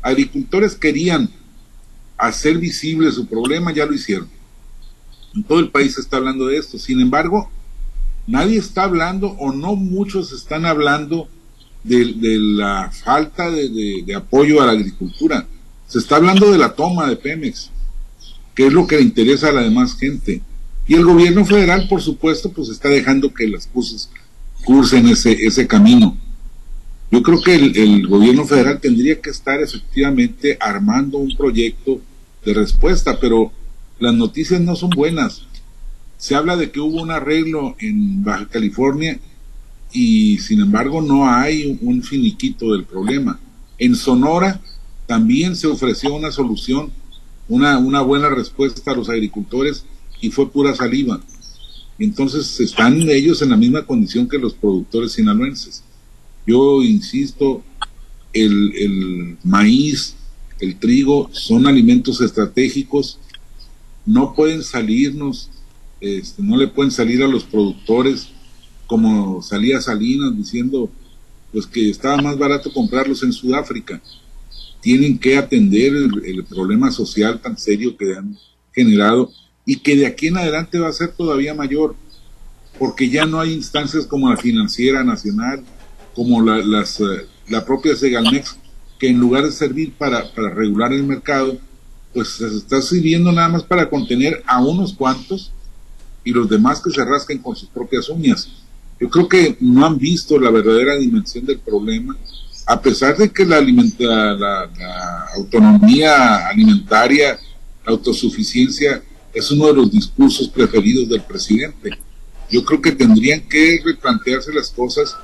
agricultores 0.00 0.74
querían 0.74 1.28
hacer 2.16 2.56
visible 2.56 3.12
su 3.12 3.26
problema, 3.26 3.74
ya 3.74 3.84
lo 3.84 3.92
hicieron. 3.92 4.26
En 5.34 5.44
todo 5.44 5.58
el 5.58 5.68
país 5.68 5.96
se 5.96 6.00
está 6.00 6.16
hablando 6.16 6.46
de 6.46 6.56
esto. 6.56 6.78
Sin 6.78 6.98
embargo, 7.02 7.50
nadie 8.26 8.56
está 8.56 8.84
hablando 8.84 9.32
o 9.32 9.52
no 9.52 9.76
muchos 9.76 10.32
están 10.32 10.64
hablando 10.64 11.28
de, 11.82 12.14
de 12.14 12.38
la 12.38 12.90
falta 12.90 13.50
de, 13.50 14.02
de 14.02 14.14
apoyo 14.14 14.62
a 14.62 14.66
la 14.66 14.72
agricultura. 14.72 15.46
Se 15.86 15.98
está 15.98 16.16
hablando 16.16 16.50
de 16.50 16.56
la 16.56 16.74
toma 16.74 17.06
de 17.06 17.16
Pemex 17.16 17.70
que 18.54 18.66
es 18.66 18.72
lo 18.72 18.86
que 18.86 18.96
le 18.96 19.02
interesa 19.02 19.48
a 19.48 19.52
la 19.52 19.62
demás 19.62 19.96
gente. 19.96 20.42
Y 20.86 20.94
el 20.94 21.04
gobierno 21.04 21.44
federal, 21.44 21.88
por 21.88 22.02
supuesto, 22.02 22.52
pues 22.52 22.68
está 22.68 22.88
dejando 22.88 23.32
que 23.32 23.48
las 23.48 23.66
cosas 23.66 24.10
cursen 24.64 25.08
ese, 25.08 25.32
ese 25.32 25.66
camino. 25.66 26.16
Yo 27.10 27.22
creo 27.22 27.40
que 27.40 27.54
el, 27.54 27.76
el 27.76 28.06
gobierno 28.06 28.44
federal 28.44 28.80
tendría 28.80 29.20
que 29.20 29.30
estar 29.30 29.60
efectivamente 29.60 30.56
armando 30.60 31.18
un 31.18 31.36
proyecto 31.36 32.00
de 32.44 32.54
respuesta, 32.54 33.18
pero 33.20 33.52
las 33.98 34.14
noticias 34.14 34.60
no 34.60 34.76
son 34.76 34.90
buenas. 34.90 35.42
Se 36.16 36.34
habla 36.34 36.56
de 36.56 36.70
que 36.70 36.80
hubo 36.80 37.02
un 37.02 37.10
arreglo 37.10 37.76
en 37.78 38.24
Baja 38.24 38.48
California 38.48 39.18
y 39.92 40.38
sin 40.38 40.60
embargo 40.60 41.00
no 41.00 41.28
hay 41.28 41.78
un 41.80 42.02
finiquito 42.02 42.72
del 42.72 42.84
problema. 42.84 43.38
En 43.78 43.94
Sonora 43.94 44.60
también 45.06 45.54
se 45.56 45.66
ofreció 45.66 46.14
una 46.14 46.30
solución 46.30 46.92
una, 47.48 47.78
una 47.78 48.00
buena 48.02 48.28
respuesta 48.28 48.90
a 48.90 48.96
los 48.96 49.08
agricultores 49.08 49.84
y 50.20 50.30
fue 50.30 50.50
pura 50.50 50.74
saliva. 50.74 51.20
Entonces 51.98 52.60
están 52.60 53.08
ellos 53.08 53.42
en 53.42 53.50
la 53.50 53.56
misma 53.56 53.86
condición 53.86 54.28
que 54.28 54.38
los 54.38 54.54
productores 54.54 55.12
sinaloenses. 55.12 55.84
Yo 56.46 56.82
insisto, 56.82 57.62
el, 58.32 58.72
el 58.76 59.36
maíz, 59.44 60.16
el 60.60 60.76
trigo 60.78 61.30
son 61.32 61.66
alimentos 61.66 62.20
estratégicos, 62.20 63.18
no 64.06 64.34
pueden 64.34 64.62
salirnos 64.62 65.50
este, 66.04 66.42
no 66.42 66.58
le 66.58 66.68
pueden 66.68 66.92
salir 66.92 67.22
a 67.22 67.28
los 67.28 67.44
productores 67.44 68.28
como 68.86 69.40
salía 69.40 69.80
Salinas 69.80 70.36
diciendo 70.36 70.90
pues 71.50 71.66
que 71.66 71.88
estaba 71.88 72.20
más 72.20 72.36
barato 72.36 72.70
comprarlos 72.74 73.22
en 73.22 73.32
Sudáfrica. 73.32 74.02
Tienen 74.84 75.18
que 75.18 75.38
atender 75.38 75.94
el, 75.94 76.44
problema 76.44 76.92
social 76.92 77.40
tan 77.40 77.56
serio 77.56 77.96
que 77.96 78.14
han 78.14 78.36
generado 78.70 79.32
y 79.64 79.76
que 79.76 79.96
de 79.96 80.04
aquí 80.04 80.26
en 80.26 80.36
adelante 80.36 80.78
va 80.78 80.88
a 80.88 80.92
ser 80.92 81.12
todavía 81.12 81.54
mayor, 81.54 81.96
porque 82.78 83.08
ya 83.08 83.24
no 83.24 83.40
hay 83.40 83.54
instancias 83.54 84.04
como 84.04 84.28
la 84.28 84.36
financiera 84.36 85.02
nacional, 85.02 85.64
como 86.14 86.42
la, 86.42 86.58
las, 86.58 87.00
eh, 87.00 87.26
la 87.48 87.64
propia 87.64 87.96
Segalmex, 87.96 88.58
que 88.98 89.08
en 89.08 89.18
lugar 89.18 89.44
de 89.44 89.52
servir 89.52 89.94
para, 89.94 90.30
para 90.34 90.50
regular 90.50 90.92
el 90.92 91.04
mercado, 91.04 91.56
pues 92.12 92.28
se 92.28 92.46
está 92.46 92.82
sirviendo 92.82 93.32
nada 93.32 93.48
más 93.48 93.62
para 93.62 93.88
contener 93.88 94.42
a 94.46 94.62
unos 94.62 94.92
cuantos 94.92 95.50
y 96.24 96.32
los 96.32 96.46
demás 96.46 96.82
que 96.82 96.90
se 96.90 97.02
rasquen 97.06 97.38
con 97.38 97.56
sus 97.56 97.70
propias 97.70 98.10
uñas. 98.10 98.50
Yo 99.00 99.08
creo 99.08 99.30
que 99.30 99.56
no 99.60 99.86
han 99.86 99.96
visto 99.96 100.38
la 100.38 100.50
verdadera 100.50 100.96
dimensión 100.96 101.46
del 101.46 101.58
problema, 101.58 102.18
a 102.66 102.80
pesar 102.80 103.16
de 103.16 103.30
que 103.30 103.44
la, 103.44 103.60
la, 103.60 105.26
autonomía 105.36 106.48
alimentaria, 106.48 107.38
la 107.84 107.92
autosuficiencia, 107.92 109.02
es 109.32 109.50
uno 109.50 109.66
de 109.66 109.74
los 109.74 109.90
discursos 109.90 110.48
preferidos 110.48 111.08
del 111.08 111.22
presidente. 111.22 111.90
Yo 112.50 112.64
creo 112.64 112.80
que 112.80 112.92
tendrían 112.92 113.40
que 113.42 113.82
replantearse 113.84 114.52
las 114.52 114.70
cosas, 114.70 115.16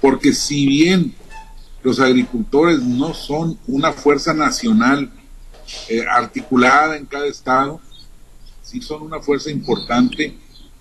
porque 0.00 0.32
si 0.32 0.66
bien 0.66 1.14
los 1.82 2.00
agricultores 2.00 2.80
no 2.80 3.12
son 3.12 3.58
una 3.66 3.92
fuerza 3.92 4.32
nacional 4.32 5.10
eh, 5.88 6.04
articulada 6.08 6.96
en 6.96 7.06
cada 7.06 7.26
estado, 7.26 7.80
sí 8.62 8.80
son 8.80 9.02
una 9.02 9.20
fuerza 9.20 9.50
importante 9.50 10.34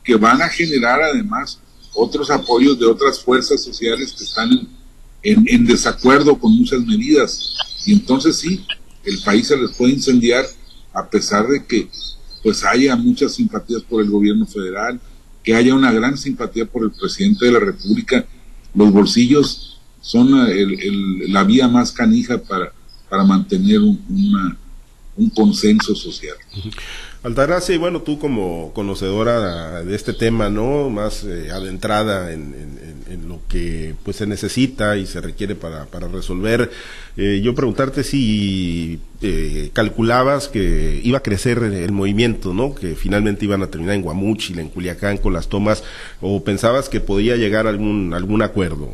que 0.03 0.15
van 0.15 0.41
a 0.41 0.49
generar 0.49 1.01
además 1.01 1.59
otros 1.93 2.29
apoyos 2.29 2.79
de 2.79 2.85
otras 2.85 3.19
fuerzas 3.19 3.61
sociales 3.61 4.13
que 4.13 4.23
están 4.23 4.51
en, 4.51 4.82
en, 5.23 5.65
desacuerdo 5.65 6.37
con 6.37 6.55
muchas 6.55 6.85
medidas. 6.85 7.55
Y 7.85 7.93
entonces 7.93 8.37
sí, 8.37 8.65
el 9.03 9.19
país 9.23 9.47
se 9.47 9.57
les 9.57 9.71
puede 9.71 9.93
incendiar 9.93 10.45
a 10.93 11.09
pesar 11.09 11.47
de 11.47 11.65
que 11.65 11.89
pues 12.43 12.63
haya 12.63 12.95
muchas 12.95 13.35
simpatías 13.35 13.81
por 13.83 14.03
el 14.03 14.09
gobierno 14.09 14.45
federal, 14.45 14.99
que 15.43 15.55
haya 15.55 15.73
una 15.73 15.91
gran 15.91 16.17
simpatía 16.17 16.65
por 16.65 16.83
el 16.83 16.91
presidente 16.91 17.45
de 17.45 17.51
la 17.51 17.59
República. 17.59 18.25
Los 18.75 18.91
bolsillos 18.91 19.79
son 20.01 20.47
el, 20.49 21.31
la 21.31 21.43
vía 21.43 21.67
más 21.67 21.91
canija 21.91 22.37
para, 22.37 22.73
para 23.09 23.23
mantener 23.23 23.79
un 23.79 25.29
consenso 25.33 25.95
social. 25.95 26.35
Altagracia, 27.23 27.73
y 27.73 27.77
bueno, 27.77 28.01
tú 28.01 28.19
como 28.19 28.73
conocedora 28.73 29.81
de 29.81 29.95
este 29.95 30.11
tema, 30.11 30.49
¿no? 30.49 30.89
Más 30.89 31.23
eh, 31.23 31.51
adentrada 31.51 32.33
en, 32.33 32.83
lo 33.27 33.39
que 33.47 33.95
pues 34.03 34.17
se 34.17 34.27
necesita 34.27 34.97
y 34.97 35.05
se 35.05 35.21
requiere 35.21 35.55
para, 35.55 35.85
para 35.85 36.07
resolver, 36.07 36.69
eh, 37.15 37.41
yo 37.43 37.55
preguntarte 37.55 38.03
si 38.03 38.99
eh, 39.21 39.69
calculabas 39.71 40.49
que 40.49 40.99
iba 41.03 41.19
a 41.19 41.23
crecer 41.23 41.59
el 41.59 41.91
movimiento, 41.93 42.53
¿no? 42.53 42.75
Que 42.75 42.95
finalmente 42.95 43.45
iban 43.45 43.61
a 43.61 43.67
terminar 43.67 43.95
en 43.95 44.01
Guamuchil, 44.01 44.59
en 44.59 44.67
Culiacán 44.67 45.17
con 45.17 45.31
las 45.31 45.47
tomas, 45.47 45.83
o 46.19 46.43
pensabas 46.43 46.89
que 46.89 46.99
podía 46.99 47.37
llegar 47.37 47.67
a 47.67 47.69
algún, 47.69 48.13
algún 48.13 48.41
acuerdo. 48.41 48.91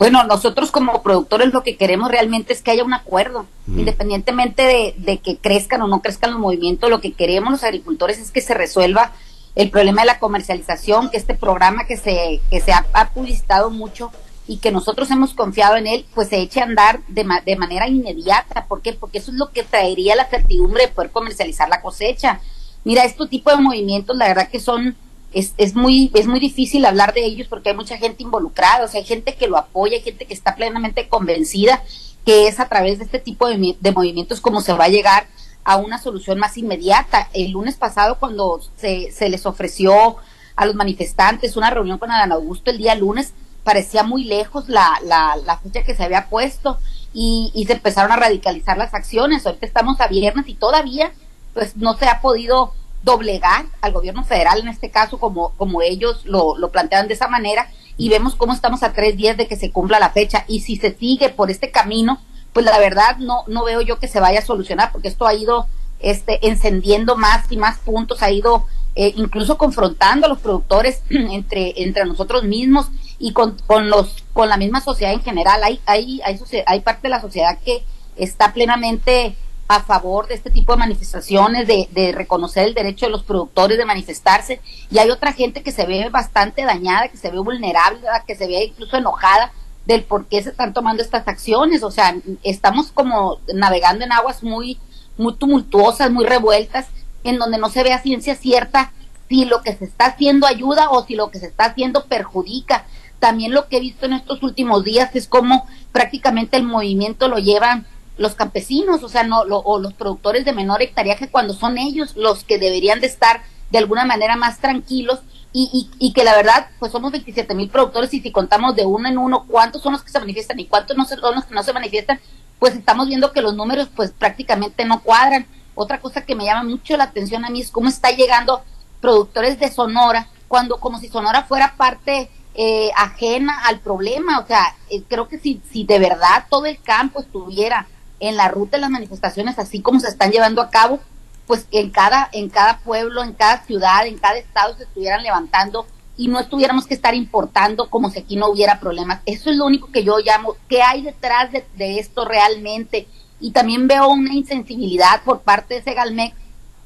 Bueno, 0.00 0.24
nosotros 0.24 0.70
como 0.70 1.02
productores 1.02 1.52
lo 1.52 1.62
que 1.62 1.76
queremos 1.76 2.10
realmente 2.10 2.54
es 2.54 2.62
que 2.62 2.70
haya 2.70 2.84
un 2.84 2.94
acuerdo, 2.94 3.44
independientemente 3.66 4.94
de, 4.96 5.18
que 5.18 5.36
crezcan 5.36 5.82
o 5.82 5.88
no 5.88 6.00
crezcan 6.00 6.30
los 6.30 6.40
movimientos, 6.40 6.88
lo 6.88 7.02
que 7.02 7.12
queremos 7.12 7.52
los 7.52 7.64
agricultores 7.64 8.18
es 8.18 8.30
que 8.30 8.40
se 8.40 8.54
resuelva 8.54 9.12
el 9.56 9.68
problema 9.68 10.00
de 10.00 10.06
la 10.06 10.18
comercialización, 10.18 11.10
que 11.10 11.18
este 11.18 11.34
programa 11.34 11.84
que 11.84 11.98
se, 11.98 12.40
que 12.50 12.62
se 12.62 12.72
ha, 12.72 13.10
publicitado 13.12 13.68
mucho 13.68 14.10
y 14.48 14.56
que 14.56 14.72
nosotros 14.72 15.10
hemos 15.10 15.34
confiado 15.34 15.76
en 15.76 15.86
él, 15.86 16.06
pues 16.14 16.30
se 16.30 16.38
eche 16.38 16.60
a 16.60 16.64
andar 16.64 17.00
de, 17.08 17.26
de 17.44 17.56
manera 17.56 17.86
inmediata. 17.86 18.64
¿Por 18.64 18.80
qué? 18.80 18.94
Porque 18.94 19.18
eso 19.18 19.32
es 19.32 19.36
lo 19.36 19.50
que 19.50 19.64
traería 19.64 20.16
la 20.16 20.30
certidumbre 20.30 20.86
de 20.86 20.92
poder 20.92 21.10
comercializar 21.10 21.68
la 21.68 21.82
cosecha. 21.82 22.40
Mira, 22.84 23.04
este 23.04 23.26
tipo 23.26 23.50
de 23.50 23.58
movimientos, 23.58 24.16
la 24.16 24.28
verdad 24.28 24.48
que 24.48 24.60
son 24.60 24.96
es, 25.32 25.54
es, 25.56 25.74
muy, 25.74 26.10
es 26.14 26.26
muy 26.26 26.40
difícil 26.40 26.84
hablar 26.84 27.14
de 27.14 27.24
ellos 27.24 27.48
porque 27.48 27.70
hay 27.70 27.76
mucha 27.76 27.96
gente 27.96 28.22
involucrada, 28.22 28.84
o 28.84 28.88
sea, 28.88 29.00
hay 29.00 29.06
gente 29.06 29.34
que 29.34 29.46
lo 29.46 29.56
apoya, 29.56 29.96
hay 29.96 30.02
gente 30.02 30.26
que 30.26 30.34
está 30.34 30.56
plenamente 30.56 31.08
convencida 31.08 31.82
que 32.24 32.48
es 32.48 32.60
a 32.60 32.68
través 32.68 32.98
de 32.98 33.04
este 33.04 33.18
tipo 33.18 33.48
de, 33.48 33.76
de 33.80 33.92
movimientos 33.92 34.40
como 34.40 34.60
se 34.60 34.72
va 34.72 34.84
a 34.84 34.88
llegar 34.88 35.26
a 35.64 35.76
una 35.76 35.98
solución 35.98 36.38
más 36.38 36.56
inmediata. 36.58 37.28
El 37.32 37.52
lunes 37.52 37.76
pasado, 37.76 38.18
cuando 38.18 38.60
se, 38.76 39.10
se 39.12 39.28
les 39.28 39.46
ofreció 39.46 40.16
a 40.56 40.66
los 40.66 40.74
manifestantes 40.74 41.56
una 41.56 41.70
reunión 41.70 41.98
con 41.98 42.10
Adán 42.10 42.32
Augusto 42.32 42.70
el 42.70 42.78
día 42.78 42.94
lunes, 42.94 43.32
parecía 43.64 44.02
muy 44.02 44.24
lejos 44.24 44.68
la, 44.68 44.98
la, 45.04 45.36
la 45.44 45.58
fecha 45.58 45.82
que 45.82 45.94
se 45.94 46.02
había 46.02 46.28
puesto 46.28 46.78
y, 47.12 47.50
y 47.54 47.66
se 47.66 47.74
empezaron 47.74 48.12
a 48.12 48.16
radicalizar 48.16 48.76
las 48.76 48.94
acciones. 48.94 49.46
Ahorita 49.46 49.66
estamos 49.66 50.00
a 50.00 50.08
viernes 50.08 50.48
y 50.48 50.54
todavía 50.54 51.12
pues 51.54 51.76
no 51.76 51.96
se 51.96 52.06
ha 52.06 52.20
podido 52.20 52.72
doblegar 53.02 53.66
al 53.80 53.92
gobierno 53.92 54.24
federal 54.24 54.60
en 54.60 54.68
este 54.68 54.90
caso 54.90 55.18
como, 55.18 55.50
como 55.56 55.82
ellos 55.82 56.24
lo, 56.24 56.56
lo 56.56 56.70
plantean 56.70 57.08
de 57.08 57.14
esa 57.14 57.28
manera 57.28 57.70
y 57.96 58.08
vemos 58.08 58.34
cómo 58.34 58.52
estamos 58.52 58.82
a 58.82 58.92
tres 58.92 59.16
días 59.16 59.36
de 59.36 59.46
que 59.46 59.56
se 59.56 59.70
cumpla 59.70 59.98
la 59.98 60.10
fecha 60.10 60.44
y 60.48 60.60
si 60.60 60.76
se 60.76 60.94
sigue 60.94 61.30
por 61.30 61.50
este 61.50 61.70
camino 61.70 62.20
pues 62.52 62.66
la 62.66 62.78
verdad 62.78 63.16
no, 63.18 63.44
no 63.46 63.64
veo 63.64 63.80
yo 63.80 63.98
que 63.98 64.08
se 64.08 64.20
vaya 64.20 64.40
a 64.40 64.44
solucionar 64.44 64.92
porque 64.92 65.08
esto 65.08 65.26
ha 65.26 65.34
ido 65.34 65.66
este, 66.00 66.46
encendiendo 66.46 67.16
más 67.16 67.50
y 67.50 67.56
más 67.56 67.78
puntos, 67.78 68.22
ha 68.22 68.30
ido 68.30 68.64
eh, 68.94 69.12
incluso 69.16 69.56
confrontando 69.58 70.26
a 70.26 70.28
los 70.28 70.40
productores 70.40 71.02
entre, 71.10 71.82
entre 71.82 72.04
nosotros 72.04 72.44
mismos 72.44 72.88
y 73.18 73.32
con, 73.32 73.56
con, 73.66 73.90
los, 73.90 74.24
con 74.32 74.48
la 74.48 74.56
misma 74.56 74.80
sociedad 74.80 75.12
en 75.12 75.22
general. 75.22 75.62
Hay, 75.62 75.80
hay, 75.86 76.20
hay, 76.24 76.40
hay 76.66 76.80
parte 76.80 77.02
de 77.02 77.08
la 77.10 77.20
sociedad 77.20 77.58
que 77.64 77.84
está 78.16 78.52
plenamente 78.52 79.36
a 79.70 79.84
favor 79.84 80.26
de 80.26 80.34
este 80.34 80.50
tipo 80.50 80.72
de 80.72 80.80
manifestaciones, 80.80 81.64
de, 81.64 81.88
de, 81.92 82.10
reconocer 82.10 82.66
el 82.66 82.74
derecho 82.74 83.06
de 83.06 83.12
los 83.12 83.22
productores 83.22 83.78
de 83.78 83.84
manifestarse, 83.84 84.60
y 84.90 84.98
hay 84.98 85.10
otra 85.10 85.32
gente 85.32 85.62
que 85.62 85.70
se 85.70 85.86
ve 85.86 86.08
bastante 86.08 86.64
dañada, 86.64 87.06
que 87.06 87.16
se 87.16 87.30
ve 87.30 87.38
vulnerable, 87.38 88.00
que 88.26 88.34
se 88.34 88.48
ve 88.48 88.64
incluso 88.64 88.96
enojada 88.96 89.52
del 89.86 90.02
por 90.02 90.26
qué 90.26 90.42
se 90.42 90.50
están 90.50 90.74
tomando 90.74 91.04
estas 91.04 91.28
acciones, 91.28 91.84
o 91.84 91.92
sea, 91.92 92.16
estamos 92.42 92.90
como 92.90 93.38
navegando 93.54 94.04
en 94.04 94.10
aguas 94.10 94.42
muy, 94.42 94.76
muy 95.16 95.36
tumultuosas, 95.36 96.10
muy 96.10 96.24
revueltas, 96.24 96.88
en 97.22 97.38
donde 97.38 97.58
no 97.58 97.70
se 97.70 97.84
ve 97.84 97.92
a 97.92 98.02
ciencia 98.02 98.34
cierta 98.34 98.92
si 99.28 99.44
lo 99.44 99.62
que 99.62 99.76
se 99.76 99.84
está 99.84 100.06
haciendo 100.06 100.48
ayuda 100.48 100.90
o 100.90 101.06
si 101.06 101.14
lo 101.14 101.30
que 101.30 101.38
se 101.38 101.46
está 101.46 101.66
haciendo 101.66 102.06
perjudica. 102.06 102.86
También 103.20 103.54
lo 103.54 103.68
que 103.68 103.76
he 103.76 103.80
visto 103.80 104.06
en 104.06 104.14
estos 104.14 104.42
últimos 104.42 104.82
días 104.82 105.14
es 105.14 105.28
como 105.28 105.64
prácticamente 105.92 106.56
el 106.56 106.64
movimiento 106.64 107.28
lo 107.28 107.38
llevan 107.38 107.86
los 108.20 108.34
campesinos, 108.34 109.02
o 109.02 109.08
sea, 109.08 109.24
no, 109.24 109.40
o 109.40 109.78
los 109.78 109.94
productores 109.94 110.44
de 110.44 110.52
menor 110.52 110.82
hectareaje, 110.82 111.30
cuando 111.30 111.54
son 111.54 111.78
ellos 111.78 112.16
los 112.16 112.44
que 112.44 112.58
deberían 112.58 113.00
de 113.00 113.06
estar 113.06 113.42
de 113.70 113.78
alguna 113.78 114.04
manera 114.04 114.36
más 114.36 114.58
tranquilos 114.58 115.20
y, 115.54 115.88
y, 115.98 116.12
que 116.12 116.22
la 116.22 116.36
verdad, 116.36 116.68
pues 116.78 116.92
somos 116.92 117.12
27 117.12 117.54
mil 117.54 117.70
productores 117.70 118.12
y 118.12 118.20
si 118.20 118.30
contamos 118.30 118.76
de 118.76 118.84
uno 118.84 119.08
en 119.08 119.16
uno 119.16 119.46
cuántos 119.48 119.82
son 119.82 119.94
los 119.94 120.02
que 120.02 120.10
se 120.10 120.20
manifiestan 120.20 120.60
y 120.60 120.66
cuántos 120.66 120.98
no 120.98 121.06
son 121.06 121.18
los 121.34 121.46
que 121.46 121.54
no 121.54 121.62
se 121.62 121.72
manifiestan, 121.72 122.20
pues 122.58 122.76
estamos 122.76 123.08
viendo 123.08 123.32
que 123.32 123.40
los 123.40 123.54
números 123.54 123.88
pues 123.96 124.10
prácticamente 124.10 124.84
no 124.84 125.02
cuadran. 125.02 125.46
Otra 125.74 125.98
cosa 125.98 126.26
que 126.26 126.34
me 126.34 126.44
llama 126.44 126.64
mucho 126.64 126.96
la 126.98 127.04
atención 127.04 127.44
a 127.46 127.50
mí 127.50 127.62
es 127.62 127.70
cómo 127.70 127.88
está 127.88 128.10
llegando 128.10 128.62
productores 129.00 129.58
de 129.58 129.72
Sonora, 129.72 130.28
cuando 130.46 130.78
como 130.78 131.00
si 131.00 131.08
Sonora 131.08 131.44
fuera 131.44 131.74
parte 131.76 132.30
eh, 132.54 132.90
ajena 132.96 133.64
al 133.64 133.80
problema. 133.80 134.40
O 134.40 134.46
sea, 134.46 134.76
eh, 134.90 135.02
creo 135.08 135.26
que 135.26 135.38
si, 135.38 135.62
si 135.72 135.84
de 135.84 135.98
verdad 135.98 136.44
todo 136.50 136.66
el 136.66 136.80
campo 136.82 137.20
estuviera 137.20 137.88
en 138.20 138.36
la 138.36 138.48
ruta 138.48 138.76
de 138.76 138.82
las 138.82 138.90
manifestaciones, 138.90 139.58
así 139.58 139.80
como 139.80 139.98
se 139.98 140.08
están 140.08 140.30
llevando 140.30 140.60
a 140.62 140.70
cabo, 140.70 141.00
pues 141.46 141.66
en 141.72 141.90
cada, 141.90 142.28
en 142.32 142.48
cada 142.48 142.78
pueblo, 142.78 143.24
en 143.24 143.32
cada 143.32 143.64
ciudad, 143.64 144.06
en 144.06 144.18
cada 144.18 144.38
estado 144.38 144.76
se 144.76 144.84
estuvieran 144.84 145.22
levantando 145.22 145.86
y 146.16 146.28
no 146.28 146.38
estuviéramos 146.38 146.86
que 146.86 146.94
estar 146.94 147.14
importando 147.14 147.88
como 147.88 148.10
si 148.10 148.18
aquí 148.18 148.36
no 148.36 148.48
hubiera 148.48 148.78
problemas. 148.78 149.20
Eso 149.24 149.50
es 149.50 149.56
lo 149.56 149.64
único 149.64 149.90
que 149.90 150.04
yo 150.04 150.18
llamo, 150.18 150.54
¿qué 150.68 150.82
hay 150.82 151.02
detrás 151.02 151.50
de, 151.50 151.98
esto 151.98 152.26
realmente? 152.26 153.08
Y 153.40 153.52
también 153.52 153.88
veo 153.88 154.08
una 154.10 154.34
insensibilidad 154.34 155.22
por 155.24 155.40
parte 155.40 155.74
de 155.74 155.82
Segalmex, 155.82 156.36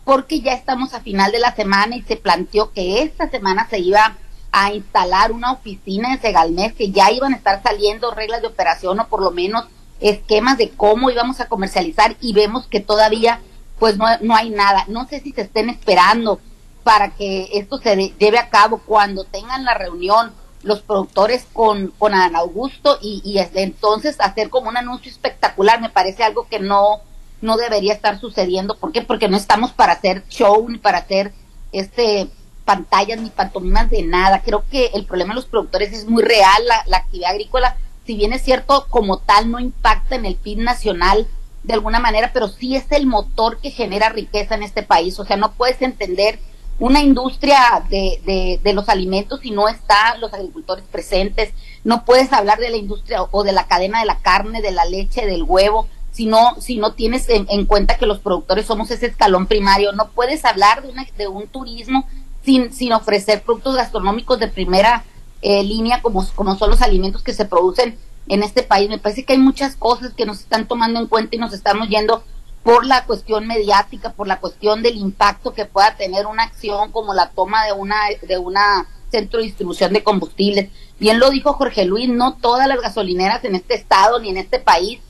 porque 0.05 0.41
ya 0.41 0.53
estamos 0.53 0.95
a 0.95 1.01
final 1.01 1.33
de 1.33 1.41
la 1.41 1.55
semana 1.55 1.97
y 1.97 2.03
se 2.03 2.17
planteó 2.17 2.73
que 2.73 3.03
esta 3.03 3.29
semana 3.29 3.69
se 3.69 3.81
iba 3.81 4.17
a 4.53 4.73
instalar 4.73 5.33
una 5.33 5.51
oficina 5.51 6.13
en 6.13 6.21
Segalmex, 6.21 6.75
que 6.77 6.93
ya 6.93 7.11
iban 7.11 7.35
a 7.35 7.37
estar 7.37 7.61
saliendo 7.61 8.13
reglas 8.13 8.41
de 8.41 8.47
operación 8.47 9.01
o 9.01 9.09
por 9.09 9.21
lo 9.21 9.33
menos 9.33 9.65
esquemas 10.01 10.59
de 10.59 10.71
cómo 10.71 11.11
íbamos 11.11 11.41
a 11.41 11.49
comercializar 11.49 12.17
y 12.21 12.33
vemos 12.33 12.67
que 12.67 12.81
todavía 12.81 13.41
pues 13.79 13.97
no, 13.97 14.07
no 14.21 14.35
hay 14.35 14.51
nada. 14.51 14.85
No 14.89 15.07
sé 15.07 15.21
si 15.21 15.33
se 15.33 15.43
estén 15.43 15.69
esperando 15.69 16.41
para 16.83 17.11
que 17.11 17.49
esto 17.55 17.79
se 17.79 17.97
lleve 18.19 18.39
a 18.39 18.51
cabo 18.51 18.79
cuando 18.85 19.25
tengan 19.25 19.65
la 19.65 19.75
reunión 19.75 20.33
los 20.63 20.81
productores 20.81 21.47
con, 21.53 21.89
con 21.99 22.15
Adán 22.15 22.37
Augusto 22.37 22.99
y, 23.03 23.21
y 23.23 23.39
entonces 23.61 24.17
hacer 24.19 24.49
como 24.49 24.71
un 24.71 24.79
anuncio 24.79 25.11
espectacular 25.11 25.81
me 25.81 25.91
parece 25.91 26.25
algo 26.25 26.49
que 26.49 26.59
no, 26.59 27.01
no 27.43 27.57
debería 27.57 27.93
estar 27.93 28.19
sucediendo. 28.19 28.77
¿Por 28.79 28.91
qué? 28.91 29.03
Porque 29.03 29.29
no 29.29 29.37
estamos 29.37 29.73
para 29.73 29.93
hacer 29.93 30.27
show 30.29 30.67
ni 30.69 30.79
para 30.79 30.99
hacer 30.99 31.33
este 31.73 32.29
pantallas 32.65 33.21
ni 33.21 33.31
pantomimas 33.31 33.91
de 33.91 34.03
nada. 34.03 34.43
Creo 34.43 34.65
que 34.71 34.87
el 34.95 35.05
problema 35.05 35.35
de 35.35 35.37
los 35.37 35.47
productores 35.47 35.93
es 35.93 36.07
muy 36.09 36.23
real. 36.23 36.63
La, 36.87 36.97
actividad 36.97 37.31
agrícola, 37.31 37.77
si 38.07 38.17
bien 38.17 38.33
es 38.33 38.43
cierto, 38.43 38.87
como 38.91 39.19
tal 39.19 39.51
no 39.51 39.59
impacta 39.61 40.17
en 40.17 40.27
el 40.27 40.37
PIB 40.37 40.59
nacional 40.59 41.27
de 41.63 41.75
alguna 41.75 41.99
manera, 41.99 42.31
pero 42.33 42.49
sí 42.49 42.77
es 42.77 42.85
el 42.91 43.07
motor 43.07 43.59
que 43.59 43.71
genera 43.71 44.11
riqueza 44.11 44.55
en 44.55 44.63
este 44.63 44.83
país. 44.83 45.19
O 45.19 45.25
sea, 45.25 45.37
no 45.37 45.53
puedes 45.53 45.81
entender 45.81 46.39
una 46.79 47.01
industria 47.01 47.85
de, 47.89 48.21
de, 48.25 48.61
de 48.63 48.73
los 48.73 48.89
alimentos 48.89 49.41
si 49.41 49.51
no 49.51 49.69
están 49.69 50.21
los 50.21 50.33
agricultores 50.35 50.85
presentes. 50.91 51.53
No 51.83 52.05
puedes 52.05 52.33
hablar 52.33 52.59
de 52.59 52.71
la 52.71 52.77
industria 52.77 53.23
o 53.23 53.45
de 53.45 53.53
la 53.53 53.67
cadena 53.67 54.01
de 54.01 54.07
la 54.07 54.19
carne, 54.19 54.61
de 54.61 54.73
la 54.73 54.85
leche, 54.85 55.27
del 55.27 55.45
huevo, 55.45 55.89
si 56.13 56.27
no, 56.27 56.61
si 56.61 56.77
no 56.77 56.93
tienes 56.93 57.29
en, 57.29 57.67
cuenta 57.67 57.97
que 57.97 58.07
los 58.07 58.21
productores 58.21 58.67
somos 58.67 58.91
ese 58.91 59.07
escalón 59.07 59.47
primario. 59.47 59.93
No 59.93 60.11
puedes 60.11 60.45
hablar 60.45 60.83
de, 60.83 60.89
una, 60.91 61.07
de 61.17 61.29
un 61.29 61.49
turismo 61.49 62.07
sin, 62.45 62.73
sin 62.73 62.93
ofrecer 62.93 63.43
productos 63.43 63.77
gastronómicos 63.77 64.39
de 64.39 64.49
primera 64.49 65.05
eh, 65.45 65.63
línea 65.63 66.01
como, 66.01 66.27
como 66.35 66.57
son 66.57 66.71
los 66.71 66.81
alimentos 66.81 67.23
que 67.23 67.35
se 67.35 67.45
producen 67.45 67.99
en 68.29 68.43
este 68.43 68.63
país. 68.63 68.89
Me 68.89 68.99
parece 68.99 69.25
que 69.25 69.35
hay 69.35 69.39
muchas 69.39 69.77
cosas 69.77 70.15
que 70.15 70.25
nos 70.25 70.41
están 70.41 70.67
tomando 70.67 70.99
en 70.99 71.07
cuenta 71.07 71.37
y 71.37 71.39
nos 71.39 71.53
estamos 71.53 71.89
yendo 71.91 72.25
por 72.63 72.87
la 72.87 73.05
cuestión 73.05 73.47
mediática, 73.47 74.15
por 74.15 74.27
la 74.27 74.41
cuestión 74.41 74.83
del 74.83 74.97
impacto 74.97 75.53
que 75.53 75.67
pueda 75.67 75.97
tener 75.97 76.27
una 76.27 76.45
acción 76.45 76.91
como 76.93 77.13
la 77.13 77.29
toma 77.29 77.67
de 77.67 77.73
una 77.73 77.97
de 78.27 78.39
una 78.39 78.89
centro 79.11 79.39
de 79.39 79.45
distribución 79.45 79.93
de 79.93 80.03
combustibles. 80.03 80.71
Bien 80.99 81.21
lo 81.21 81.29
dijo 81.29 81.53
Jorge 81.53 81.85
Luis, 81.85 82.09
no 82.09 82.37
todas 82.37 82.67
las 82.67 82.81
gasolineras 82.81 83.45
en 83.45 83.55
este 83.55 83.75
estado 83.75 84.19
ni 84.21 84.31
en 84.31 84.39
este 84.39 84.61
país 84.61 85.01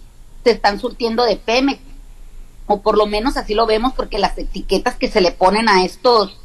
se 0.43 0.51
están 0.51 0.81
surtiendo 0.81 1.23
de 1.23 1.37
Pemex, 1.37 1.81
o 2.67 2.81
por 2.81 2.99
lo 2.99 3.07
menos 3.07 3.37
así 3.37 3.55
lo 3.55 3.67
vemos 3.67 3.93
porque 3.95 4.19
las 4.19 4.37
etiquetas 4.37 4.97
que 4.97 5.09
se 5.09 5.21
le 5.21 5.31
ponen 5.31 5.69
a 5.69 5.85
estos 5.85 6.37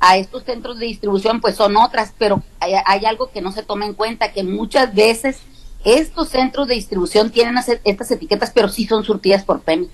a 0.00 0.16
estos 0.16 0.44
centros 0.44 0.78
de 0.78 0.86
distribución 0.86 1.40
pues 1.40 1.56
son 1.56 1.76
otras, 1.76 2.12
pero 2.18 2.42
hay, 2.60 3.04
algo 3.04 3.30
que 3.30 3.40
no 3.40 3.52
se 3.52 3.62
toma 3.62 3.86
en 3.86 3.94
cuenta, 3.94 4.32
que 4.32 4.42
muchas 4.44 4.94
veces 4.94 5.38
estos 5.84 6.28
centros 6.28 6.66
de 6.68 6.74
distribución 6.74 7.30
tienen 7.30 7.56
estas 7.84 8.10
etiquetas, 8.10 8.50
pero 8.50 8.68
sí 8.68 8.86
son 8.86 9.04
surtidas 9.04 9.44
por 9.44 9.60
Pemex. 9.60 9.90